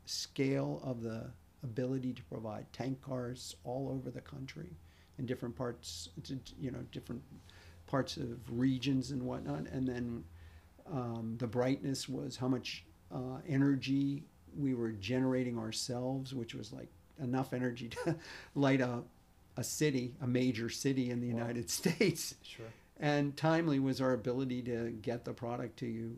[0.06, 1.30] scale of the
[1.62, 4.68] ability to provide tank cars all over the country
[5.18, 6.10] in different parts,
[6.60, 7.22] you know, different
[7.86, 10.24] parts of regions and whatnot, and then
[10.90, 14.24] um, the brightness was how much uh, energy
[14.56, 16.88] we were generating ourselves, which was like
[17.22, 18.16] enough energy to
[18.54, 19.02] light a,
[19.56, 21.38] a city, a major city in the Wow.
[21.38, 22.34] United States.
[22.42, 22.66] Sure.
[23.00, 26.16] And timely was our ability to get the product to you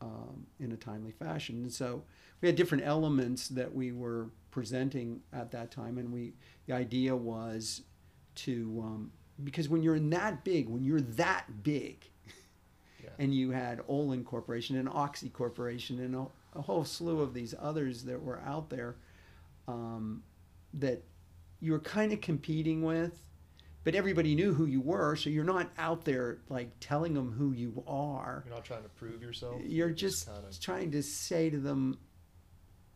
[0.00, 1.56] um, in a timely fashion.
[1.62, 2.02] And so
[2.40, 6.34] we had different elements that we were presenting at that time, and we
[6.66, 7.82] the idea was
[8.34, 12.10] to um, because when you're in that big, when you're that big,
[13.02, 13.10] Yeah.
[13.18, 17.54] and you had Olin Corporation and Oxy Corporation and a, a whole slew of these
[17.60, 18.96] others that were out there
[19.68, 20.22] um,
[20.74, 21.02] that
[21.60, 23.24] you were kind of competing with,
[23.84, 27.52] but everybody knew who you were, so you're not out there like telling them who
[27.52, 28.42] you are.
[28.46, 29.60] You're not trying to prove yourself.
[29.64, 31.98] You're just kind of trying to say to them,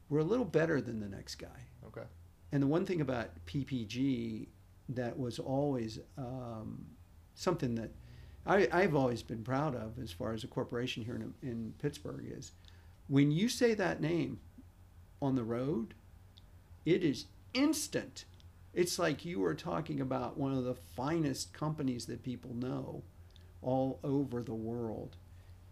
[0.09, 1.67] we're a little better than the next guy.
[1.87, 2.07] okay.
[2.53, 4.47] And the one thing about PPG
[4.91, 6.87] that was always um,
[7.35, 7.91] something that
[8.47, 12.25] I, I've always been proud of as far as a corporation here in, in Pittsburgh
[12.29, 12.53] is
[13.09, 14.39] when you say that name
[15.21, 15.95] on the road,
[16.85, 18.25] it is instant.
[18.75, 23.03] It's like you are talking about one of the finest companies that people know
[23.63, 25.17] all over the world.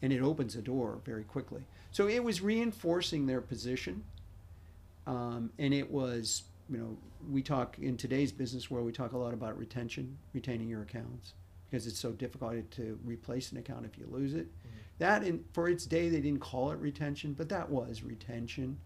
[0.02, 1.62] And it opens a door very quickly.
[1.90, 4.04] So it was reinforcing their position.
[5.06, 6.96] Um, and it was, you know,
[7.30, 11.34] we talk in today's business world, we talk a lot about retention, retaining your accounts,
[11.74, 14.46] because it's so difficult to replace an account if you lose it.
[14.46, 14.78] Mm-hmm.
[14.98, 18.78] That, in, for its day, they didn't call it retention, but that was retention.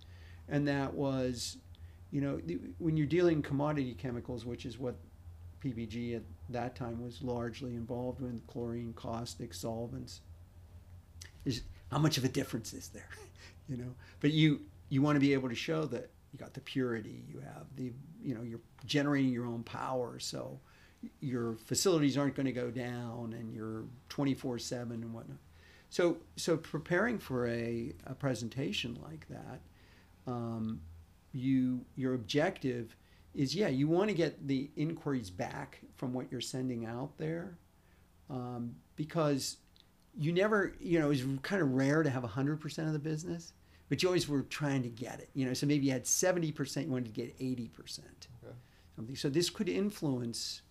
[0.48, 1.59] And that was,
[2.11, 4.96] you know, the, when you're dealing commodity chemicals, which is what
[5.62, 10.22] PPG at that time was largely involved with chlorine, caustic, solvents,
[11.44, 13.11] is how much of a difference is there,
[13.68, 13.94] you know?
[14.20, 17.40] But you you want to be able to show that you got the purity, you
[17.40, 20.59] have the you know you're generating your own power, so
[21.21, 25.39] your facilities aren't going to go down, and you're 24 seven and whatnot.
[25.91, 29.61] So so preparing for a, a presentation like that,
[30.27, 30.81] um,
[31.33, 32.97] you your objective
[33.35, 37.59] is yeah you want to get the inquiries back from what you're sending out there
[38.31, 39.59] um, because
[40.19, 43.53] you never, you know, it was kind of rare to have 100% of the business,
[43.89, 45.55] but you always were trying to get it, you know.
[45.55, 47.71] So maybe you had 70%, you wanted to get 80%.
[47.99, 48.55] Okay.
[48.97, 49.17] Something.
[49.17, 50.63] So this could influence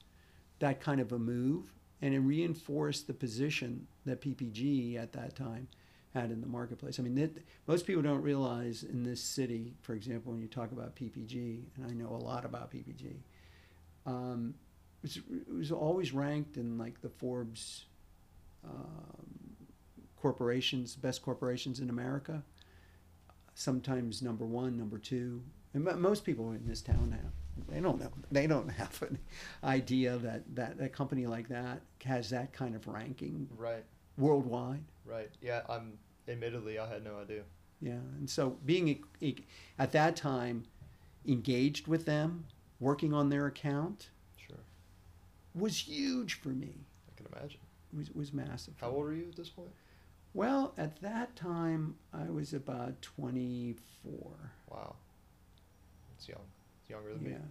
[0.60, 5.68] that kind of a move and it reinforced the position that PPG at that time
[6.14, 7.00] had in the marketplace.
[7.00, 7.32] I mean, that,
[7.68, 11.86] most people don't realize in this city, for example, when you talk about PPG, and
[11.86, 13.16] I know a lot about PPG,
[14.06, 14.54] um,
[15.04, 17.86] it, was, it was always ranked in like the Forbes
[18.64, 19.58] um,
[20.20, 22.44] corporations, best corporations in America.
[23.54, 25.42] Sometimes number one, number two,
[25.74, 27.32] and most people in this town have.
[27.70, 28.12] They don't know.
[28.32, 29.18] They don't have an
[29.64, 33.84] idea that that a company like that has that kind of ranking Right.
[34.18, 34.84] worldwide.
[35.06, 35.30] Right.
[35.42, 35.62] Yeah.
[35.70, 35.98] I'm.
[36.30, 37.44] Admittedly, I had no idea.
[37.82, 39.02] Yeah, and so being
[39.80, 40.66] at that time
[41.26, 42.46] engaged with them,
[42.82, 44.58] working on their account, Sure.
[45.56, 46.86] was huge for me.
[47.10, 47.62] I can imagine.
[47.94, 48.74] It was, was massive.
[48.82, 49.70] How old are you at this point?
[50.34, 54.52] Well, at that time, I was about 24.
[54.70, 54.96] Wow.
[56.18, 56.42] It's young.
[56.90, 57.38] Younger than Yeah.
[57.38, 57.44] me.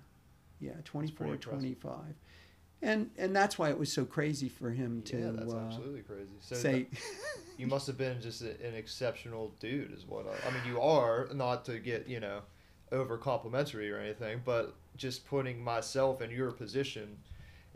[0.61, 1.51] Yeah, pretty 24, impressive.
[1.51, 2.15] 25.
[2.83, 6.03] And and that's why it was so crazy for him to yeah, that's uh, absolutely
[6.03, 6.31] crazy.
[6.41, 6.87] So say
[7.59, 10.49] you must have been just a, an exceptional dude, is what I.
[10.49, 12.41] I mean, you are not to get you know
[12.93, 17.17] over complimentary or anything, but just putting myself in your position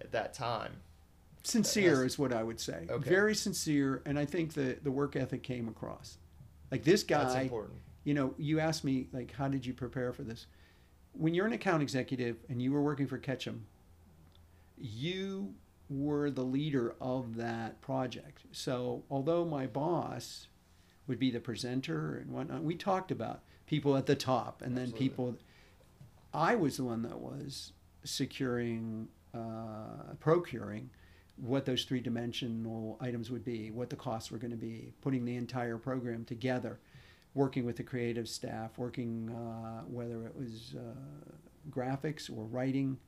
[0.01, 0.73] at that time.
[1.43, 2.87] sincere is what I would say.
[2.89, 3.09] Okay.
[3.09, 6.19] Very sincere, and I think the the work ethic came across.
[6.71, 7.81] Like this guy, important.
[8.05, 10.47] you know, you asked me like, how did you prepare for this?
[11.13, 13.67] When you're an account executive and you were working for Ketchum,
[14.79, 15.55] you
[15.89, 18.43] were the leader of that project.
[18.53, 20.47] So although my boss
[21.07, 24.93] would be the presenter and whatnot, we talked about people at the top and then
[24.93, 25.37] people.
[26.33, 27.73] I was the one that was
[28.05, 30.91] securing, uh, procuring
[31.37, 35.25] what those three dimensional items would be, what the costs were going to be, putting
[35.25, 36.79] the entire program together,
[37.35, 41.33] working with the creative staff, working uh, whether it was uh,
[41.71, 42.99] graphics or writing,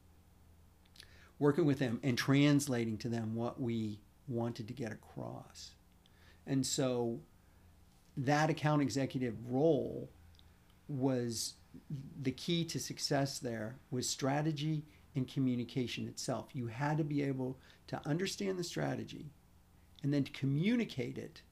[1.38, 5.72] working with them and translating to them what we wanted to get across.
[6.46, 7.20] And so
[8.16, 10.08] that account executive role
[10.88, 11.54] was
[12.20, 16.48] the key to success there was strategy and communication itself.
[16.52, 17.58] You had to be able
[17.88, 19.30] to understand the strategy
[20.02, 21.42] and then to communicate it.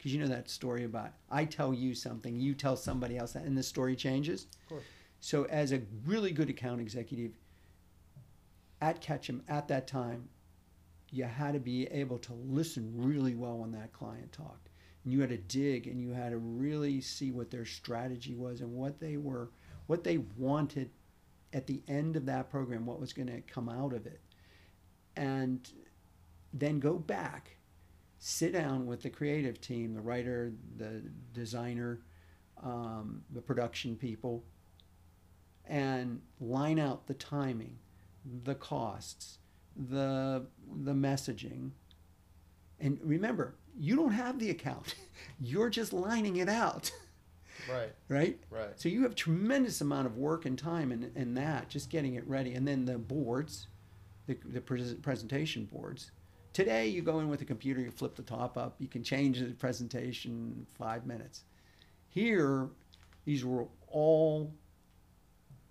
[0.00, 3.42] Because you know that story about I tell you something, you tell somebody else that,
[3.42, 4.46] and the story changes.
[4.62, 4.84] Of course.
[5.20, 7.32] So, as a really good account executive
[8.80, 10.30] at Ketchum at that time,
[11.10, 14.70] you had to be able to listen really well when that client talked.
[15.04, 18.62] And you had to dig and you had to really see what their strategy was
[18.62, 19.50] and what they were,
[19.86, 20.88] what they wanted
[21.52, 24.20] at the end of that program, what was going to come out of it.
[25.16, 25.68] And
[26.54, 27.56] then go back,
[28.20, 31.02] sit down with the creative team, the writer, the
[31.32, 32.00] designer,
[32.62, 34.44] um, the production people,
[35.66, 37.78] and line out the timing,
[38.44, 39.38] the costs,
[39.74, 40.44] the
[40.84, 41.70] the messaging.
[42.78, 44.94] And remember, you don't have the account.
[45.40, 46.92] You're just lining it out,
[47.70, 47.92] Right.
[48.08, 48.38] right?
[48.50, 48.78] Right.
[48.78, 52.26] So you have tremendous amount of work and time in, in that, just getting it
[52.28, 52.52] ready.
[52.52, 53.68] And then the boards,
[54.26, 56.10] the, the pres- presentation boards.
[56.52, 59.38] Today you go in with a computer, you flip the top up, you can change
[59.38, 61.42] the presentation in five minutes.
[62.08, 62.68] Here,
[63.24, 64.52] these were all,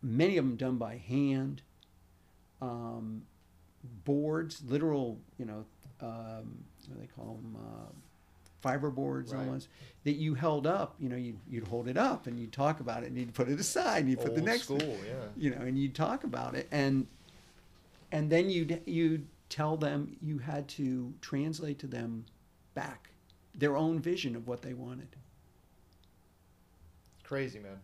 [0.01, 1.61] many of them done by hand.
[2.61, 3.23] Um,
[4.05, 5.65] boards, literal, you know,
[6.01, 7.57] um, what do they call them?
[7.57, 7.91] Uh,
[8.61, 9.39] fiber boards Right.
[9.45, 9.67] almost
[10.03, 10.95] that you held up.
[10.99, 13.49] You know, you'd, you'd hold it up and you'd talk about it, and you'd put
[13.49, 14.77] it aside, and you'd put the next school.
[14.77, 15.13] one Yeah.
[15.37, 17.07] you know, and you'd talk about it, and
[18.11, 22.25] and then you'd you'd tell them you had to translate to them
[22.73, 23.09] back
[23.55, 25.15] their own vision of what they wanted.
[27.23, 27.79] Crazy man.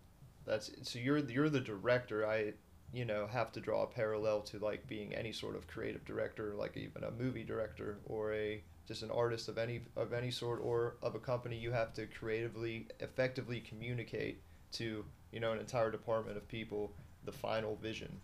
[0.46, 2.26] That's so you're you're the director.
[2.26, 2.54] I
[2.94, 6.54] you know have to draw a parallel to like being any sort of creative director,
[6.56, 10.60] like even a movie director or a just an artist of any of any sort
[10.64, 11.58] or of a company.
[11.58, 14.42] You have to creatively, effectively communicate
[14.74, 16.94] to you know an entire department of people
[17.26, 18.20] the final vision.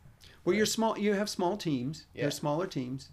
[0.45, 0.97] Well, you're small.
[0.97, 2.05] You have small teams.
[2.13, 2.23] Yeah.
[2.23, 3.09] They're smaller teams.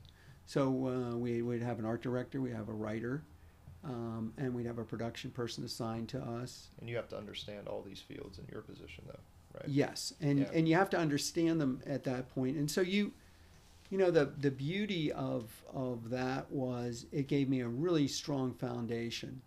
[0.48, 2.40] So uh, we would have an art director.
[2.40, 3.22] We have a writer,
[3.84, 6.68] um, and we'd have a production person assigned to us.
[6.80, 9.20] And you have to understand all these fields in your position, though,
[9.60, 9.68] right?
[9.68, 10.50] Yes, and Yeah.
[10.54, 12.56] and you have to understand them at that point.
[12.56, 13.12] And so you,
[13.90, 18.54] you know, the the beauty of of that was it gave me a really strong
[18.54, 19.42] foundation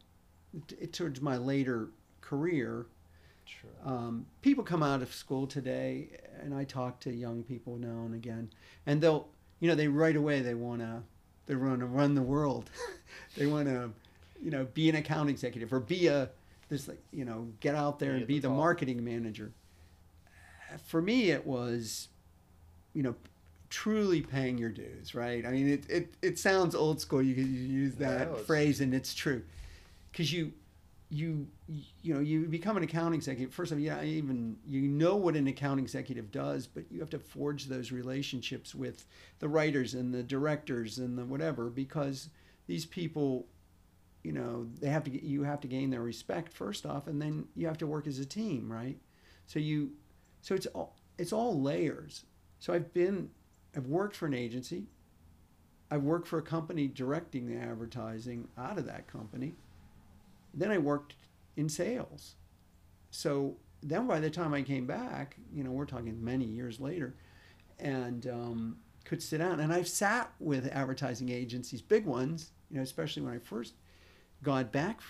[0.68, 1.90] t- towards my later
[2.22, 2.86] career.
[3.46, 3.72] Sure.
[3.84, 8.14] Um, people come out of school today, and I talk to young people now and
[8.14, 8.52] again,
[8.86, 9.28] and they'll,
[9.62, 11.04] you know, they right away they want to
[11.46, 12.70] they want to run the world.
[13.38, 13.92] they want to,
[14.44, 16.30] you know, be an account executive or be a
[16.68, 19.52] this like you know get out there Be and be the the marketing manager.
[20.86, 22.08] For me, it was,
[22.94, 23.16] you know,
[23.70, 25.14] truly paying your dues.
[25.14, 25.46] Right?
[25.46, 27.22] I mean, it it, it sounds old school.
[27.22, 29.44] You could use that phrase, and it's true,
[30.12, 30.54] because you.
[31.14, 31.46] You
[32.02, 33.54] you know you become an account executive.
[33.54, 37.10] First of all, yeah, even you know what an account executive does, but you have
[37.10, 39.06] to forge those relationships with
[39.40, 42.30] the writers and the directors and the whatever because
[42.68, 43.46] these people
[44.24, 47.46] you know they have to you have to gain their respect first off and then
[47.56, 48.98] you have to work as a team right?
[49.48, 49.92] So you
[50.42, 52.24] so it's all it's all layers.
[52.60, 53.32] So i've been
[53.76, 54.86] i've worked for an agency.
[55.90, 59.56] I've worked for a company directing the advertising out of that company
[60.54, 61.16] then i worked
[61.56, 62.36] in sales
[63.10, 67.16] so then by the time i came back you know we're talking many years later
[67.80, 69.60] and um, could sit down.
[69.60, 73.74] And I've sat with advertising agencies, big ones, you know, especially when I first
[74.44, 75.02] got back,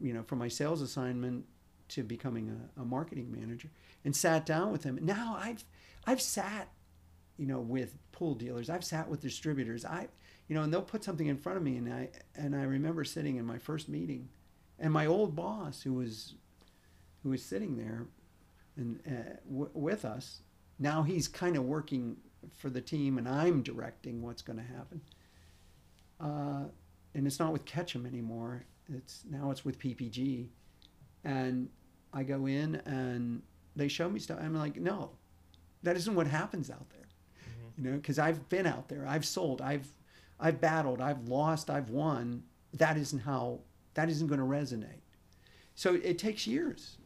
[0.00, 1.44] you know, from my sales assignment
[1.88, 3.68] to becoming a, a marketing manager,
[4.04, 4.98] and sat down with them.
[5.02, 5.64] Now I've
[6.06, 6.68] I've sat,
[7.36, 8.70] you know, with pool dealers.
[8.70, 9.84] I've sat with distributors.
[9.84, 10.08] I,
[10.48, 13.04] you know, and they'll put something in front of me, and I and I remember
[13.04, 14.28] sitting in my first meeting,
[14.80, 16.34] and my old boss who was
[17.22, 18.06] who was sitting there,
[18.76, 20.40] and uh, w- with us
[20.80, 22.16] now he's kind of working
[22.56, 25.00] for the team and I'm directing what's going to happen.
[26.18, 26.64] Uh,
[27.14, 28.64] and it's not with Ketchum anymore.
[28.92, 30.48] It's now it's with PPG,
[31.24, 31.68] and
[32.12, 33.42] I go in and
[33.76, 34.38] they show me stuff.
[34.42, 35.10] I'm like, no,
[35.82, 37.06] that isn't what happens out there.
[37.76, 39.06] You know, because I've been out there.
[39.06, 39.60] I've sold.
[39.62, 39.86] I've
[40.38, 41.00] I've battled.
[41.00, 41.70] I've lost.
[41.70, 42.42] I've won.
[42.74, 43.60] That isn't how.
[43.94, 45.02] That isn't going to resonate.
[45.74, 46.96] So it takes years.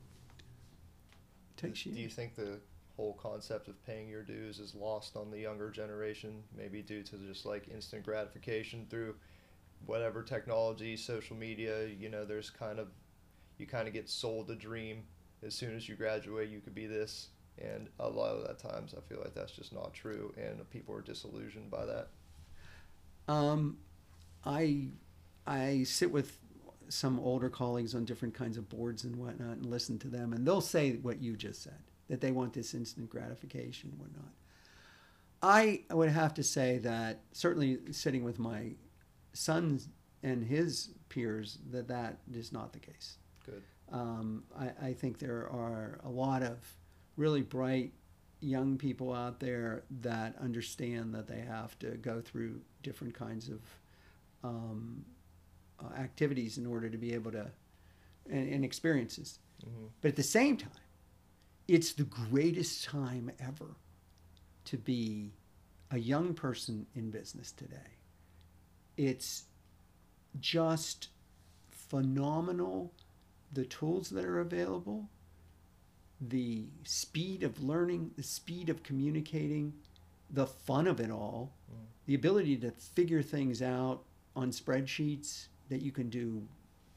[1.57, 1.97] It takes Do years.
[1.97, 2.59] Do you think the
[2.97, 7.17] whole concept of paying your dues is lost on the younger generation, maybe due to
[7.17, 9.15] just like instant gratification through
[9.87, 11.87] whatever technology, social media?
[11.87, 12.89] You know, there's kind of
[13.59, 15.05] you kind of get sold a dream.
[15.43, 17.29] As soon as you graduate, you could be this,
[17.59, 20.95] and a lot of that times, I feel like that's just not true, and people
[20.95, 22.09] are disillusioned by that.
[23.29, 23.77] Um,
[24.45, 24.89] I
[25.47, 26.39] I sit with
[26.89, 30.47] some older colleagues on different kinds of boards and whatnot and listen to them, and
[30.47, 34.33] they'll say what you just said that they want this instant gratification and whatnot.
[35.43, 38.73] I would have to say that certainly sitting with my
[39.33, 39.81] son
[40.23, 43.19] and his peers that that is not the case.
[43.45, 43.63] Good.
[43.93, 46.59] Um, I, I think there are a lot of
[47.17, 47.93] really bright
[48.41, 53.61] young people out there that understand that they have to go through different kinds of
[54.43, 55.05] um,
[55.85, 57.51] uh, activities in order to be able to
[58.31, 59.39] and, and experiences.
[59.63, 60.71] hmm But at the same time,
[61.69, 63.77] it's the greatest time ever
[64.67, 65.33] to be
[65.91, 67.99] a young person in business today.
[68.97, 69.45] It's
[70.41, 71.09] just
[71.71, 72.93] phenomenal
[73.53, 75.09] the tools that are available,
[76.21, 79.75] the speed of learning, the speed of communicating,
[80.31, 81.77] the fun of it all, Mm.
[82.07, 84.05] the ability to figure things out
[84.37, 86.43] on spreadsheets that you can do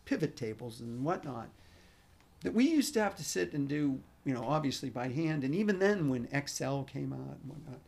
[0.06, 1.50] pivot tables and whatnot
[2.42, 5.44] that we used to have to sit and do, you know, obviously by hand.
[5.44, 7.80] And even then, when Excel came out and whatnot,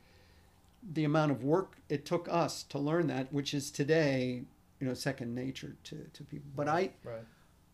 [0.94, 4.44] the amount of work it took us to learn that, which is today,
[4.80, 6.50] you know, second nature to, to people.
[6.56, 7.26] But I, Right.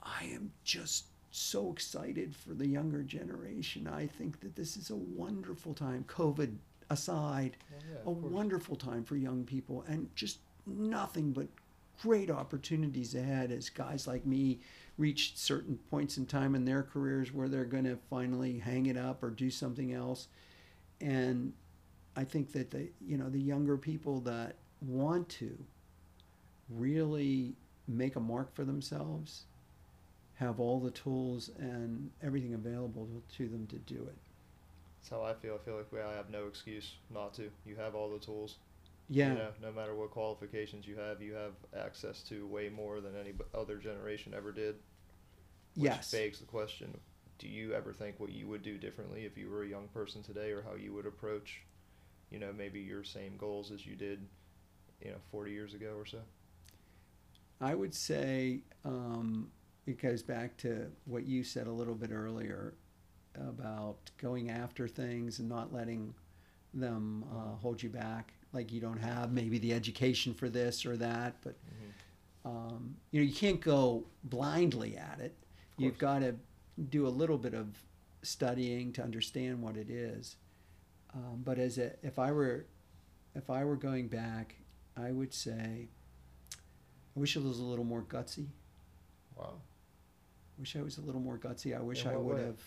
[0.03, 3.87] I am just so excited for the younger generation.
[3.87, 6.55] I think that this is a wonderful time, COVID
[6.89, 10.37] aside, yeah, a wonderful time for young people and just
[10.67, 11.47] nothing but
[12.01, 14.59] great opportunities ahead as guys like me
[14.97, 18.97] reach certain points in time in their careers where they're going to finally hang it
[18.97, 20.27] up or do something else
[21.01, 21.53] and
[22.15, 25.57] i think that the you know the younger people that want to
[26.69, 27.55] really
[27.87, 29.45] make a mark for themselves
[30.35, 34.17] have all the tools and everything available to them to do it
[34.99, 35.55] That's how I feel.
[35.55, 37.51] I feel like I have no excuse not to.
[37.65, 38.57] You have all the tools.
[39.07, 43.01] Yeah You know, no matter what qualifications you have, you have access to way more
[43.01, 44.75] than any other generation ever did.
[45.77, 46.99] Which yes begs the question:
[47.37, 50.23] Do you ever think what you would do differently if you were a young person
[50.23, 51.61] today, or how you would approach,
[52.31, 54.27] you know, maybe your same goals as you did,
[55.01, 56.19] you know, forty years ago or so?
[57.61, 59.51] I would say um,
[59.85, 62.75] it goes back to what you said a little bit earlier
[63.35, 66.13] about going after things and not letting
[66.73, 68.34] them uh, hold you back.
[68.55, 71.55] Like you don't have maybe the education for this or that, but
[72.45, 72.47] Mm-hmm.
[72.47, 75.35] um, you know you can't go blindly at it.
[75.77, 76.35] You've got to
[76.89, 77.67] do a little bit of
[78.21, 80.37] studying to understand what it is.
[81.13, 82.65] Um, but as a, if I were
[83.35, 84.55] if I were going back,
[84.95, 85.89] I would say
[86.51, 88.47] I wish it was a little more gutsy.
[89.37, 89.55] Wow.
[90.57, 91.77] Wish I was a little more gutsy.
[91.77, 92.43] I wish I would way?
[92.45, 92.61] have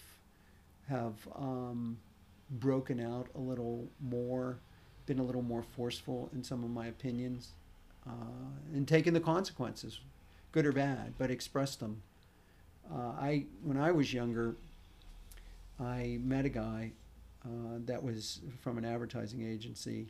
[0.89, 1.99] have um,
[2.51, 4.59] broken out a little more,
[5.09, 7.55] been a little more forceful in some of my opinions,
[8.07, 8.13] uh,
[8.73, 10.01] and taken the consequences,
[10.53, 12.03] good or bad, but expressed them.
[12.93, 14.55] Uh, I when I was younger,
[15.81, 16.93] I met a guy
[17.45, 20.07] uh, that was from an advertising agency.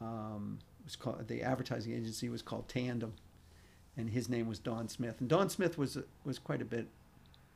[0.00, 3.12] Um, was called the advertising agency was called Tandem,
[3.96, 5.16] and his name was Don Smith.
[5.20, 6.86] And Don Smith was was quite a bit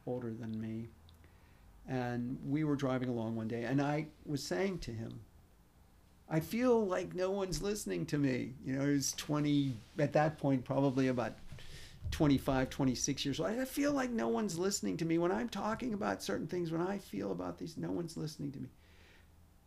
[0.07, 0.88] older than me.
[1.88, 5.20] And we were driving along one day, and I was saying to him,
[6.31, 8.53] I feel like no one's listening to me.
[8.64, 11.33] You know, he was 20, at that point, probably about
[12.12, 13.51] 25, 26 years old.
[13.51, 15.18] I feel like no one's listening to me.
[15.18, 18.61] When I'm talking about certain things, when I feel about these, no one's listening to
[18.61, 18.68] me.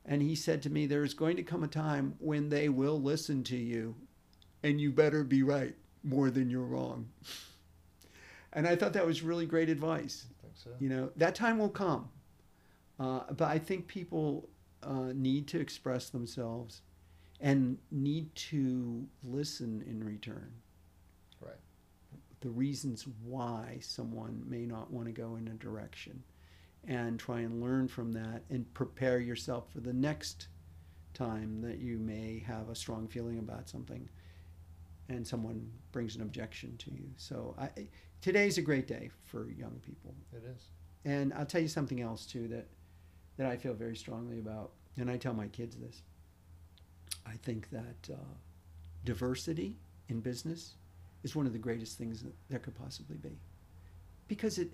[0.05, 3.43] And he said to me, There's going to come a time when they will listen
[3.45, 3.95] to you,
[4.61, 7.07] and you better be right more than you're wrong.
[8.51, 10.26] And I thought that was really great advice.
[10.43, 10.70] I so.
[10.80, 12.09] You know, that time will come.
[12.99, 14.47] Uh, but I think people
[14.86, 16.81] uh, need to express themselves
[17.39, 20.51] and need to listen in return.
[21.41, 21.59] Right.
[22.41, 26.23] The reasons why someone may not want to go in a direction
[26.88, 30.47] and try and learn from that and prepare yourself for the next
[31.13, 34.09] time that you may have a strong feeling about something
[35.09, 37.05] and someone brings an objection to you.
[37.17, 37.69] So I,
[38.21, 40.15] today's a great day for young people.
[40.31, 40.69] It is.
[41.05, 42.67] And I'll tell you something else too that
[43.38, 46.01] that I feel very strongly about, and I tell my kids this.
[47.25, 48.34] I think that uh,
[49.05, 49.77] diversity
[50.09, 50.75] in business
[51.23, 53.38] is one of the greatest things that there could possibly be,
[54.27, 54.73] because it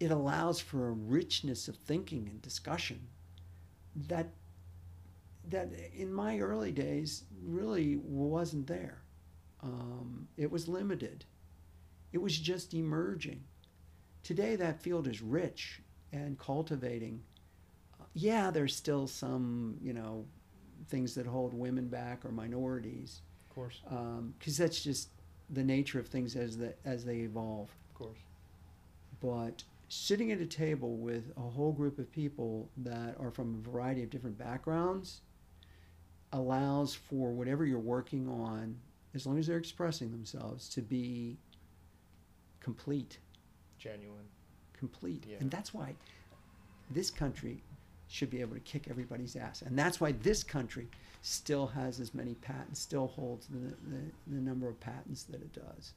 [0.00, 3.00] it allows for a richness of thinking and discussion
[4.08, 4.28] that
[5.48, 9.02] that in my early days really wasn't there.
[9.62, 11.24] Um, it was limited.
[12.12, 13.42] It was just emerging.
[14.22, 15.80] Today, that field is rich
[16.12, 17.22] and cultivating.
[18.14, 20.24] Yeah, there's still some, you know,
[20.88, 23.80] things that hold women back or minorities, Of course.
[23.90, 25.08] Um, because that's just
[25.50, 27.70] the nature of things as the, as they evolve.
[27.90, 28.18] Of course.
[29.20, 33.70] But sitting at a table with a whole group of people that are from a
[33.70, 35.20] variety of different backgrounds
[36.32, 38.76] allows for whatever you're working on,
[39.14, 41.36] as long as they're expressing themselves, to be
[42.60, 43.18] complete.
[43.78, 44.26] Genuine.
[44.72, 45.24] complete.
[45.28, 45.36] Yeah.
[45.40, 45.94] And that's why
[46.90, 47.62] this country
[48.12, 49.62] should be able to kick everybody's ass.
[49.62, 50.86] And that's why this country
[51.22, 55.54] still has as many patents, still holds the, the, the number of patents that it
[55.54, 55.94] does,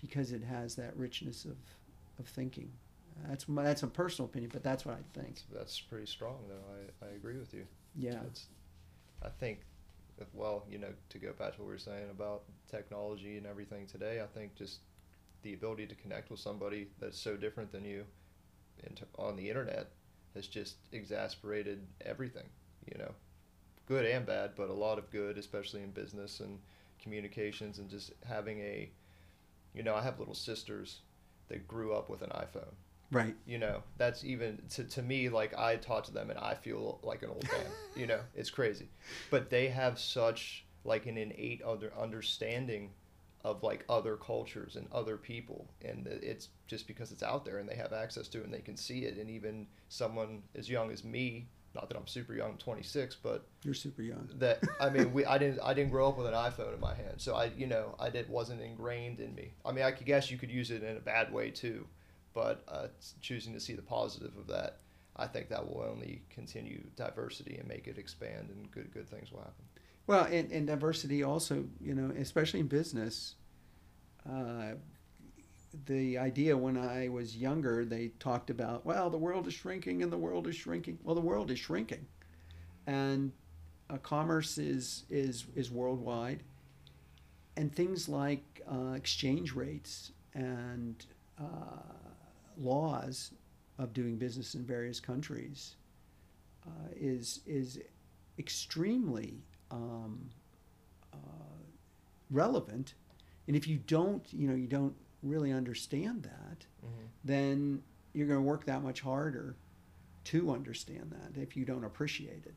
[0.00, 1.56] because it has that richness of,
[2.18, 2.68] of thinking.
[3.28, 5.36] That's my, that's a personal opinion, but that's what I think.
[5.54, 7.06] That's pretty strong, though.
[7.06, 7.64] I, I agree with you.
[7.96, 8.18] Yeah.
[8.26, 8.46] It's,
[9.22, 9.60] I think,
[10.34, 13.86] well, you know, to go back to what we were saying about technology and everything
[13.86, 14.80] today, I think just
[15.42, 18.04] the ability to connect with somebody that's so different than you
[19.16, 19.90] on the internet
[20.36, 22.46] has just exasperated everything,
[22.90, 23.12] you know,
[23.86, 26.58] good and bad, but a lot of good, especially in business and
[27.02, 28.88] communications and just having a,
[29.74, 31.00] you know, I have little sisters
[31.48, 32.74] that grew up with an iPhone.
[33.12, 33.36] Right.
[33.46, 36.98] you know that's even to, to me like i talk to them and i feel
[37.04, 38.88] like an old man you know it's crazy.
[39.30, 42.90] But they have such like an innate other understanding
[43.46, 47.68] of like other cultures and other people and it's just because it's out there and
[47.68, 50.90] they have access to it and they can see it and even someone as young
[50.90, 54.28] as me not that i'm super young I'm 26 but You're super young.
[54.38, 56.92] that I mean we I didn't I didn't grow up with an iPhone in my
[56.94, 60.06] hand so I you know I did wasn't ingrained in me I mean I could
[60.06, 61.86] guess you could use it in a bad way too
[62.34, 62.88] but uh,
[63.22, 64.78] choosing to see the positive of that
[65.14, 69.30] I think that will only continue diversity and make it expand and good good things
[69.30, 69.64] will happen
[70.06, 73.34] Well, and, and diversity also, you know, especially in business.
[74.28, 74.74] Uh,
[75.86, 80.12] the idea when I was younger, they talked about, well, the world is shrinking and
[80.12, 80.98] the world is shrinking.
[81.02, 82.06] Well, the world is shrinking,
[82.86, 83.32] and
[83.90, 86.42] uh, commerce is is is worldwide,
[87.56, 91.04] and things like uh, exchange rates and
[91.38, 91.82] uh,
[92.56, 93.32] laws
[93.78, 95.76] of doing business in various countries
[96.66, 97.78] uh, is is
[98.38, 100.30] extremely um,
[101.12, 101.16] uh,
[102.30, 102.94] relevant.
[103.46, 107.06] And if you don't, you know, you don't really understand that, mm-hmm.
[107.24, 109.56] then you're going to work that much harder
[110.24, 112.54] to understand that if you don't appreciate it.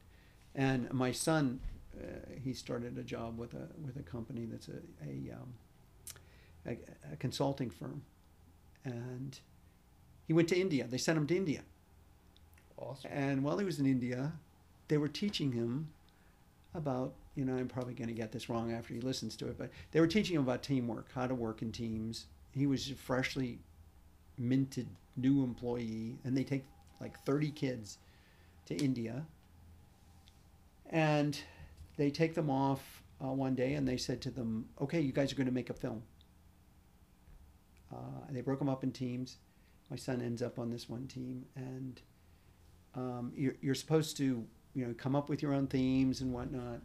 [0.56, 1.60] And my son,
[2.00, 2.06] uh,
[2.44, 5.54] he started a job with a with a company that's a a, um,
[6.66, 8.02] a, a consulting firm,
[8.84, 9.40] and
[10.28, 10.88] he went to India.
[10.88, 11.62] They sent him to India.
[12.78, 14.34] awesome And while he was in India,
[14.88, 15.90] they were teaching him
[16.74, 19.58] about you know I'm probably going to get this wrong after he listens to it,
[19.58, 22.28] but they were teaching him about teamwork, how to work in teams.
[22.52, 23.60] He was a freshly
[24.38, 26.66] minted new employee, and they take
[27.00, 27.98] like 30 kids
[28.66, 29.26] to India,
[30.90, 31.40] and
[31.98, 35.32] they take them off uh, one day, and they said to them, "Okay, you guys
[35.32, 36.04] are going to make a film."
[37.92, 37.96] Uh,
[38.30, 39.38] they broke them up in teams.
[39.90, 42.00] My son ends up on this one team, and
[42.96, 46.82] um, you're, you're supposed to you know come up with your own themes and whatnot.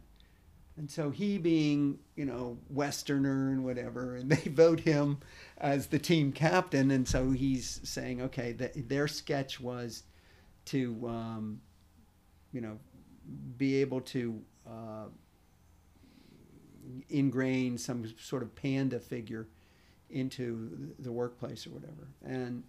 [0.77, 5.19] And so he being you know westerner and whatever and they vote him
[5.57, 6.91] as the team captain.
[6.91, 10.03] And so he's saying okay that their sketch was
[10.65, 11.61] to um,
[12.51, 12.79] you know
[13.57, 15.05] be able to uh,
[17.09, 19.47] ingrain some sort of panda figure
[20.09, 22.07] into the workplace or whatever.
[22.23, 22.63] And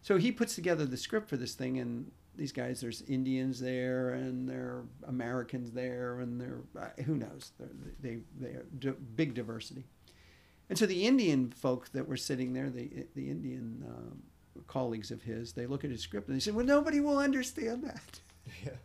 [0.00, 4.10] so he puts together the script for this thing and these guys there's indians there
[4.10, 7.52] and there are americans there and there uh, who knows?
[7.58, 7.68] They're,
[8.00, 9.84] they they are di- big diversity.
[10.68, 14.22] And so the indian folk that were sitting there the the indian um,
[14.66, 17.84] colleagues of his they look at his script and they say well nobody will understand
[17.84, 18.20] that.
[18.64, 18.76] Yeah.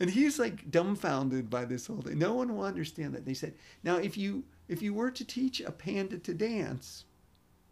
[0.00, 2.18] and he's like dumbfounded by this whole thing.
[2.18, 3.26] No one will understand that.
[3.26, 7.04] They said now if you if you were to teach a panda to dance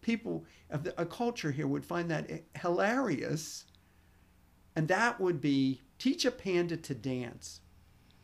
[0.03, 2.31] people of the, a culture here would find that
[2.61, 3.65] hilarious
[4.81, 7.61] and that would be teach a panda to dance.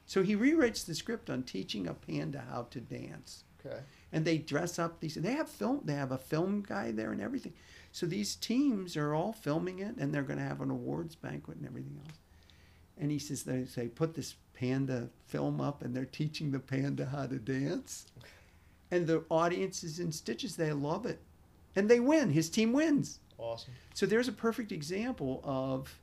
[0.06, 3.44] So he rewrites the script on teaching a panda how to dance.
[3.62, 3.80] Okay.
[4.10, 7.20] and they dress up these they have film they have a film guy there and
[7.20, 7.52] everything.
[7.92, 11.58] So these teams are all filming it and they're going to have an awards banquet
[11.58, 12.16] and everything else.
[12.96, 17.04] And he says they say put this panda film up and they're teaching the panda
[17.04, 18.06] how to dance.
[18.90, 20.56] And the audience is in stitches.
[20.56, 21.20] They love it.
[21.74, 22.30] And they win.
[22.30, 23.18] His team wins.
[23.36, 23.74] Awesome.
[23.92, 25.94] so there's a perfect example of,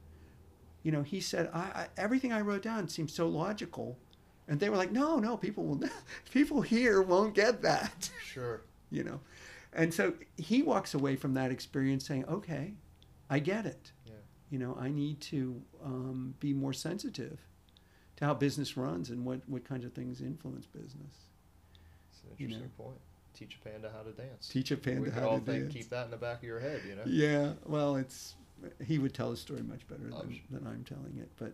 [0.84, 3.98] you know, he said, I, I, everything I wrote down seems so logical.
[4.48, 5.82] And they were like, no, no, people will,
[6.34, 8.62] people here won't get that, Sure.
[8.92, 9.20] you know.
[9.72, 12.74] And so he walks away from that experience saying, okay,
[13.30, 13.92] I get it.
[14.06, 14.12] Yeah.
[14.52, 17.40] You know, I need to um, be more sensitive
[18.18, 21.16] to how business runs and what, what kinds of things influence business.
[22.12, 22.84] It's an You interesting know.
[22.86, 22.98] point.
[23.34, 24.48] Teach a panda how to dance.
[24.48, 25.74] Teach a panda we how all to think, dance.
[25.74, 27.02] keep that in the back of your head, you know?
[27.08, 28.36] Yeah, well, it's
[28.86, 31.30] he would tell the story much better than, than I'm telling it.
[31.38, 31.54] But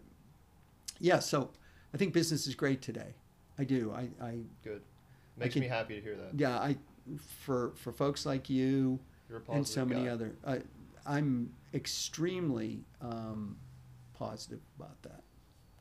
[0.99, 1.49] yeah, so
[1.93, 3.15] I think business is great today.
[3.57, 3.91] I do.
[3.95, 4.81] I, I Good.
[5.37, 6.31] Makes can- me happy to hear that.
[6.35, 6.75] yeah, I
[7.17, 8.99] for for folks like you
[9.51, 10.11] and so many guy.
[10.11, 10.61] other, I,
[11.05, 13.57] I'm extremely um,
[14.13, 15.21] positive about that.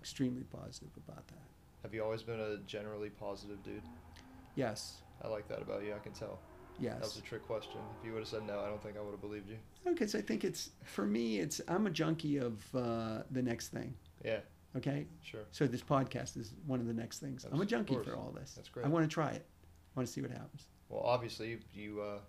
[0.01, 1.35] Extremely positive about that.
[1.83, 3.83] Have you always been a generally positive dude?
[4.55, 5.95] Yes, I like that about you.
[5.95, 6.39] I can tell.
[6.81, 7.81] That was a trick question.
[8.01, 9.57] If you would have said no, I don't think I would have believed you.
[9.85, 11.39] Because I think it's for me.
[11.41, 13.95] It's I'm a junkie of uh, the next thing.
[14.25, 14.41] Yeah,
[14.77, 15.41] Okay, sure.
[15.51, 17.45] So this podcast is one of the next things.
[17.51, 18.53] I'm a junkie for all this.
[18.55, 18.85] That's great.
[18.87, 19.45] I want to try it.
[19.97, 20.67] I want to see what happens.
[20.89, 22.21] Well, obviously, you- you, uh,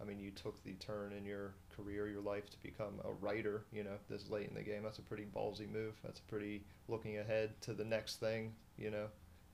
[0.00, 3.64] I mean, you took the turn in your career, your life to become a writer,
[3.72, 4.82] you know, this late in the game.
[4.82, 5.94] That's a pretty ballsy move.
[6.04, 9.06] That's a pretty looking ahead to the next thing, you know,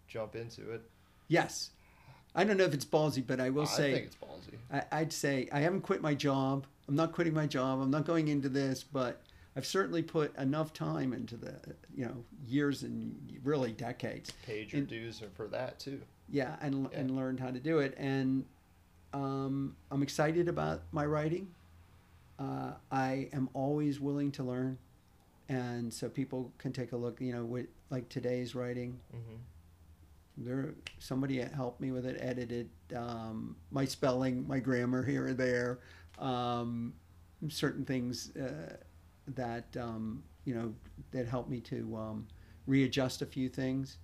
[0.09, 0.82] jump into it.
[1.28, 1.70] Yes.
[2.34, 4.56] I don't know if it's ballsy, but I will I say think it's ballsy.
[4.72, 6.66] I, I'd say I haven't quit my job.
[6.88, 7.80] I'm not quitting my job.
[7.80, 9.20] I'm not going into this, but
[9.56, 11.54] I've certainly put enough time into the
[11.94, 13.14] you know years and
[13.44, 14.32] really decades.
[14.46, 16.00] Paid your in- dues and for that, too.
[16.30, 16.98] Yeah, and Yeah.
[17.00, 17.94] and learned how to do it.
[17.98, 18.46] And
[19.12, 21.48] um, I'm excited about my writing.
[22.38, 24.78] Uh, I am always willing to learn,
[25.50, 27.20] and so people can take a look.
[27.20, 29.34] You know, with like today's writing, Mm-hmm.
[30.36, 35.80] There somebody helped me with it, edited um, my spelling, my grammar here or there,
[36.18, 36.94] um,
[37.48, 38.76] certain things uh,
[39.28, 40.74] that um, you know
[41.10, 42.26] that helped me to um,
[42.66, 43.98] readjust a few things.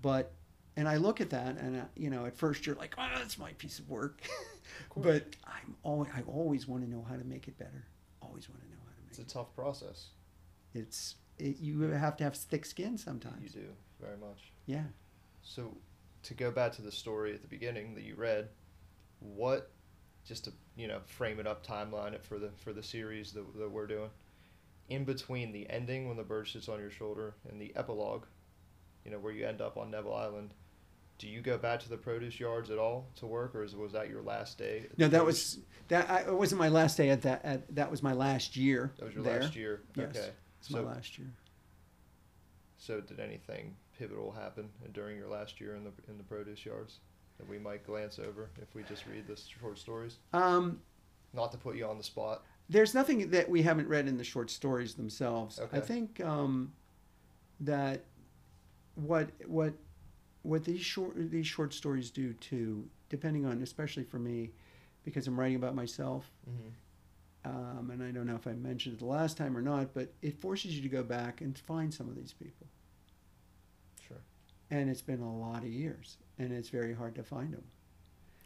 [0.00, 0.32] But
[0.76, 3.38] and I look at that, and uh, you know, at first you're like, "Oh, that's
[3.38, 4.22] my piece of work,"
[4.88, 5.06] course.
[5.06, 7.84] but I'm always I always want to know how to make it better.
[8.22, 9.20] Always want to know how to make it.
[9.20, 10.10] It's a tough process.
[10.74, 13.42] It's it, you have to have thick skin sometimes.
[13.54, 13.68] You do,
[14.00, 14.52] very much.
[14.66, 14.84] Yeah.
[15.48, 15.74] So,
[16.24, 18.48] to go back to the story at the beginning that you read,
[19.20, 19.70] what,
[20.26, 23.44] just to you know frame it up, timeline it for the for the series that,
[23.58, 24.10] that we're doing,
[24.90, 28.26] in between the ending when the bird sits on your shoulder and the epilogue,
[29.06, 30.52] you know where you end up on Neville Island,
[31.18, 33.92] do you go back to the produce yards at all to work, or is, was
[33.92, 34.86] that your last day?
[34.98, 36.10] No, that produce- was that.
[36.10, 37.42] I, it wasn't my last day at that.
[37.42, 38.92] At, that was my last year.
[38.98, 39.40] that was your there.
[39.40, 39.80] last year.
[39.96, 40.10] Yes.
[40.10, 40.28] Okay.
[40.60, 41.28] It's my last year.
[42.76, 47.00] so did anything pivotal happen during your last year in the in the produce yards
[47.38, 50.18] that we might glance over if we just read the short stories?
[50.32, 50.80] Um,
[51.34, 52.42] Not to put you on the spot.
[52.68, 55.58] there's nothing that we haven't read in the short stories themselves.
[55.58, 55.76] Okay.
[55.78, 56.72] I think um,
[57.60, 58.04] that
[58.94, 59.72] what what
[60.42, 64.50] what these short these short stories do too, depending on especially for me,
[65.04, 67.50] because I'm writing about myself, Mm-hmm.
[67.78, 70.12] um, and I don't know if I mentioned it the last time or not, but
[70.22, 72.66] it forces you to go back and find some of these people.
[74.70, 77.64] And it's been a lot of years, and it's very hard to find them.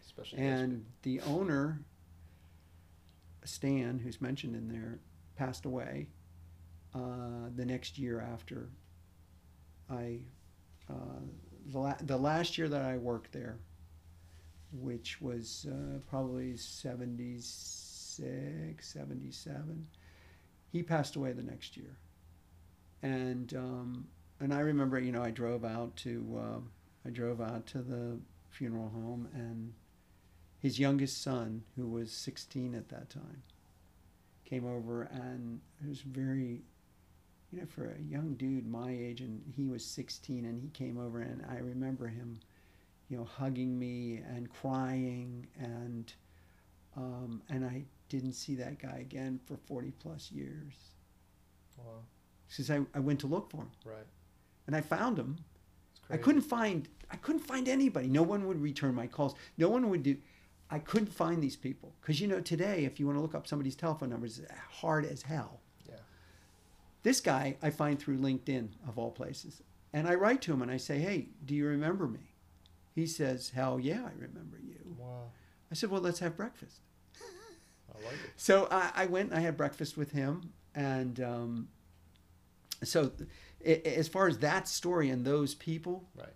[0.05, 1.81] Especially And the owner,
[3.45, 4.99] Stan, who's mentioned in there,
[5.37, 6.09] passed away
[6.95, 8.69] uh, the next year after
[9.91, 10.21] I,
[10.89, 10.95] uh,
[11.71, 13.59] the, la- the last year that I worked there,
[14.73, 19.87] which was uh, probably 76, 77,
[20.71, 21.97] he passed away the next year.
[23.03, 24.07] And, um,
[24.43, 26.61] and I remember, you know, I drove out to, uh,
[27.07, 28.19] I drove out to the
[28.51, 29.73] funeral home and
[30.59, 33.43] his youngest son, who was 16 at that time,
[34.45, 36.63] came over and it was very,
[37.53, 40.99] you know, for a young dude my age, and he was 16, and he came
[40.99, 42.41] over, and I remember him,
[43.09, 46.13] you know, hugging me and crying, and
[46.97, 50.75] um, and I didn't see that guy again for 40 plus years.
[51.79, 52.01] Wow.
[52.49, 54.07] Since I, I went to look for him, Right.
[54.67, 55.39] And I found him,
[56.05, 58.09] It's I couldn't find I couldn't find anybody.
[58.09, 59.35] No one would return my calls.
[59.59, 60.17] No one would do.
[60.71, 63.47] I couldn't find these people because you know today, if you want to look up
[63.47, 65.61] somebody's telephone numbers, it's hard as hell.
[65.87, 65.97] Yeah.
[67.03, 70.71] This guy I find through LinkedIn of all places, and I write to him and
[70.71, 72.33] I say, "Hey, do you remember me?"
[72.95, 75.25] He says, "Hell yeah, I remember you." Wow.
[75.71, 76.81] I said, "Well, let's have breakfast."
[77.21, 78.33] I like it.
[78.37, 81.69] So I, I went and I had breakfast with him, and um,
[82.83, 83.13] so
[83.67, 86.33] i- as far as that story and those people, Right.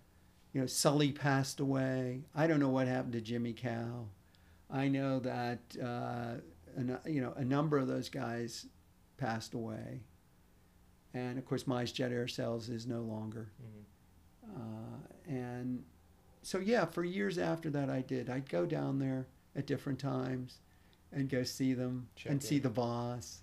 [0.53, 2.23] You know, Sully passed away.
[2.33, 4.09] I don't know what happened to Jimmy Cal.
[4.71, 6.35] I know that uh,
[6.75, 8.65] an, you know a number of those guys
[9.17, 10.01] passed away,
[11.13, 13.51] and of course, Mize Jet Air Cells is no longer.
[13.61, 14.61] Mm-hmm.
[14.61, 15.83] Uh, and
[16.41, 18.29] so yeah, for years after that, I did.
[18.29, 20.59] I'd go down there at different times,
[21.11, 23.41] and go see them Check and see the boss.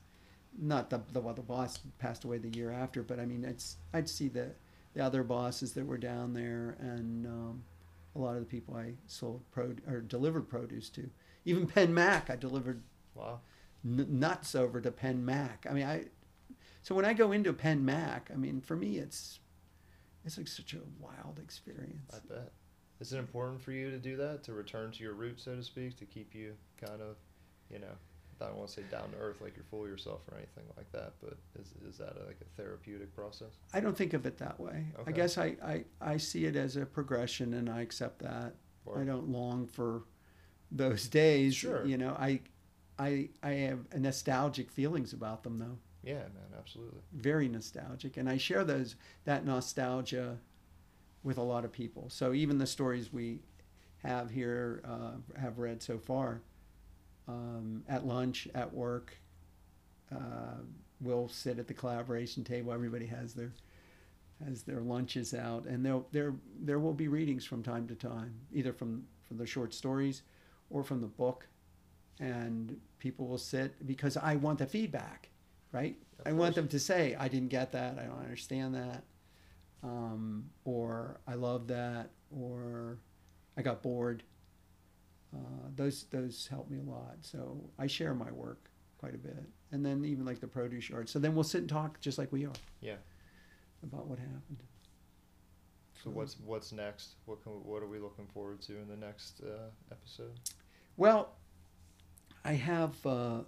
[0.56, 3.76] Not the the well, the boss passed away the year after, but I mean, it's
[3.92, 4.52] I'd see the
[4.94, 7.64] the other bosses that were down there, and um,
[8.14, 11.10] a lot of the people I sold pro or delivered produce to.
[11.44, 12.82] Even Penn Mac, I delivered
[13.14, 13.40] Wow.
[13.84, 15.66] n- nuts over to Penn Mac.
[15.68, 16.04] I mean, I
[16.82, 19.40] so when I go into Penn Mac, I mean, for me, it's
[20.24, 22.12] it's like such a wild experience.
[22.14, 22.52] I bet.
[23.00, 25.62] Is it important for you to do that to return to your roots, so to
[25.64, 27.16] speak, to keep you kind of,
[27.68, 27.96] you know,
[28.44, 30.90] I don't want to say down to earth like you're full yourself or anything like
[30.92, 33.48] that, but is is that a, like a therapeutic process?
[33.72, 34.86] I don't think of it that way.
[35.00, 35.10] Okay.
[35.10, 38.54] I guess I, I, I see it as a progression, and I accept that.
[38.86, 40.02] Or I don't long for
[40.70, 41.54] those days.
[41.54, 41.84] Sure.
[41.86, 42.40] You know, I,
[42.98, 45.78] I, I have nostalgic feelings about them, though.
[46.02, 47.00] yeah, man, absolutely.
[47.14, 50.36] Very nostalgic, and I share those that nostalgia
[51.22, 52.10] with a lot of people.
[52.10, 53.40] So even the stories we
[54.02, 56.42] have here, uh, have read so far,
[57.28, 59.16] um, at lunch, at work,
[60.14, 60.60] uh,
[61.00, 62.72] we'll sit at the collaboration table.
[62.72, 63.52] Everybody has their
[64.44, 68.34] has their lunches out, and there there there will be readings from time to time,
[68.52, 70.22] either from from the short stories
[70.70, 71.46] or from the book,
[72.20, 75.30] and people will sit because I want the feedback,
[75.72, 75.96] right?
[76.18, 77.98] Of I want them to say, "I didn't get that.
[77.98, 79.04] I don't understand that,"
[79.82, 82.98] um, or "I love that," or
[83.56, 84.22] "I got bored."
[85.34, 85.38] Uh,
[85.74, 87.16] those those help me a lot.
[87.22, 91.08] So I share my work quite a bit, and then even like the produce yard.
[91.08, 92.96] So then we'll sit and talk just like we are Yeah.
[93.82, 94.62] about what happened.
[96.02, 97.14] So what's what's next?
[97.26, 100.38] What can what are we looking forward to in the next uh, episode?
[100.96, 101.32] Well,
[102.44, 103.40] I have uh,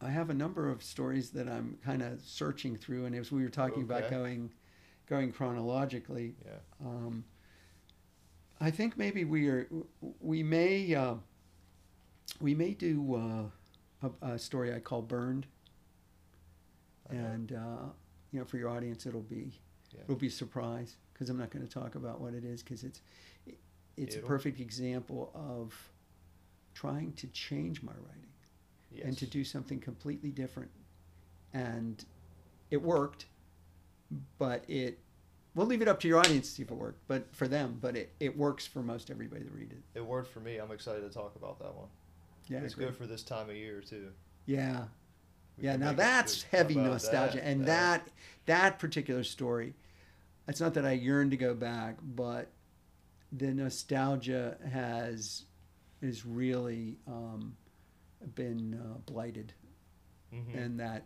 [0.00, 3.42] I have a number of stories that I'm kind of searching through, and as we
[3.42, 4.52] were talking about going
[5.06, 6.52] going chronologically, Yeah.
[6.84, 7.24] um,
[8.60, 9.68] I think maybe we are
[10.20, 11.14] we may uh,
[12.40, 13.50] we may do
[14.02, 15.46] uh, a, a story I call burned,
[17.10, 17.18] know.
[17.18, 17.88] and uh,
[18.32, 19.52] you know for your audience it'll be
[19.94, 20.02] Yeah.
[20.04, 22.82] it'll be a surprise because I'm not going to talk about what it is because
[22.84, 23.00] it's
[23.96, 25.74] it's a perfect example of
[26.74, 28.30] trying to change my writing
[28.90, 29.06] yes.
[29.06, 30.70] and to do something completely different.
[31.54, 32.04] And
[32.70, 33.26] it worked,
[34.38, 34.98] but it,
[35.56, 37.78] we'll leave it up to your audience to see if it worked, but for them,
[37.80, 39.98] but it, it works for most everybody to read it.
[39.98, 40.58] it worked for me.
[40.58, 41.88] I'm excited to talk about that one.
[42.48, 42.58] Yeah.
[42.58, 44.10] it's good for this time of year too.
[44.44, 44.84] Yeah.
[45.58, 45.76] We Yeah.
[45.76, 47.38] Now that's heavy nostalgia.
[47.38, 47.44] that?
[47.44, 48.08] And that,
[48.44, 49.74] that particular story,
[50.46, 52.50] it's not that I yearn to go back, but
[53.32, 55.44] the nostalgia has,
[56.02, 57.56] is really, um,
[58.34, 59.54] been uh, blighted.
[60.32, 60.56] Mhm.
[60.64, 61.04] And that,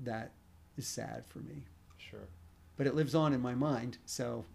[0.00, 0.32] that
[0.76, 1.64] is sad for me.
[1.98, 2.28] sure.
[2.78, 3.98] But it lives on in my mind.
[4.06, 4.46] So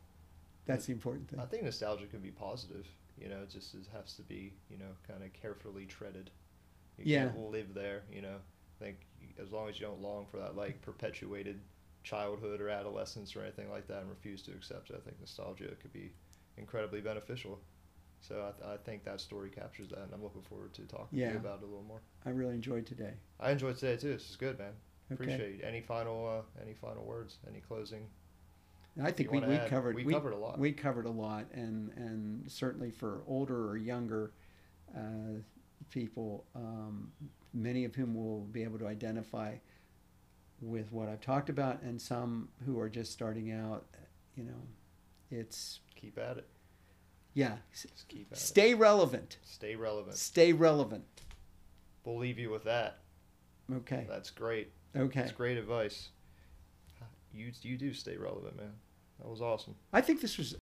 [0.66, 1.40] That's the important thing.
[1.40, 2.88] I think nostalgia can be positive.
[3.20, 6.32] You know, it just it has to be you know kind of carefully treaded.
[6.98, 7.26] You Yeah.
[7.28, 8.04] can't live there.
[8.12, 8.98] You know, I think
[9.40, 11.60] as long as you don't long for that like perpetuated
[12.04, 15.76] childhood or adolescence or anything like that and refuse to accept it, I think nostalgia
[15.82, 16.12] could be
[16.58, 17.60] incredibly beneficial.
[18.20, 21.20] So I, th- I think that story captures that, and I'm looking forward to talking
[21.20, 22.02] to you about it a little more.
[22.26, 23.14] I really enjoyed today.
[23.40, 24.14] I enjoyed today too.
[24.14, 24.74] This is good, man.
[25.12, 25.24] Okay.
[25.24, 25.66] Appreciate it.
[25.66, 27.38] Any final uh, any final words?
[27.48, 28.08] Any closing?
[29.02, 29.70] I think we, we add?
[29.70, 30.60] covered We covered a lot.
[30.60, 34.34] We covered a lot, and and certainly for older or younger
[34.96, 35.40] uh,
[35.90, 37.12] people, um,
[37.54, 39.56] many of whom will be able to identify
[40.62, 43.86] with what I've talked about, and some who are just starting out.
[44.36, 44.62] You know,
[45.32, 46.48] it's Keep at it.
[47.34, 47.58] yeah.
[47.72, 48.42] Just keep at it.
[48.42, 49.38] Stay relevant.
[49.44, 50.18] Stay relevant.
[50.18, 51.06] Stay relevant.
[52.04, 53.00] We'll leave you with that.
[53.74, 54.06] Okay.
[54.10, 54.72] That's great.
[54.96, 55.22] Okay.
[55.22, 56.10] That's great advice.
[57.34, 58.74] You you do stay relevant, man.
[59.20, 59.76] That was awesome.
[59.92, 60.56] I think this was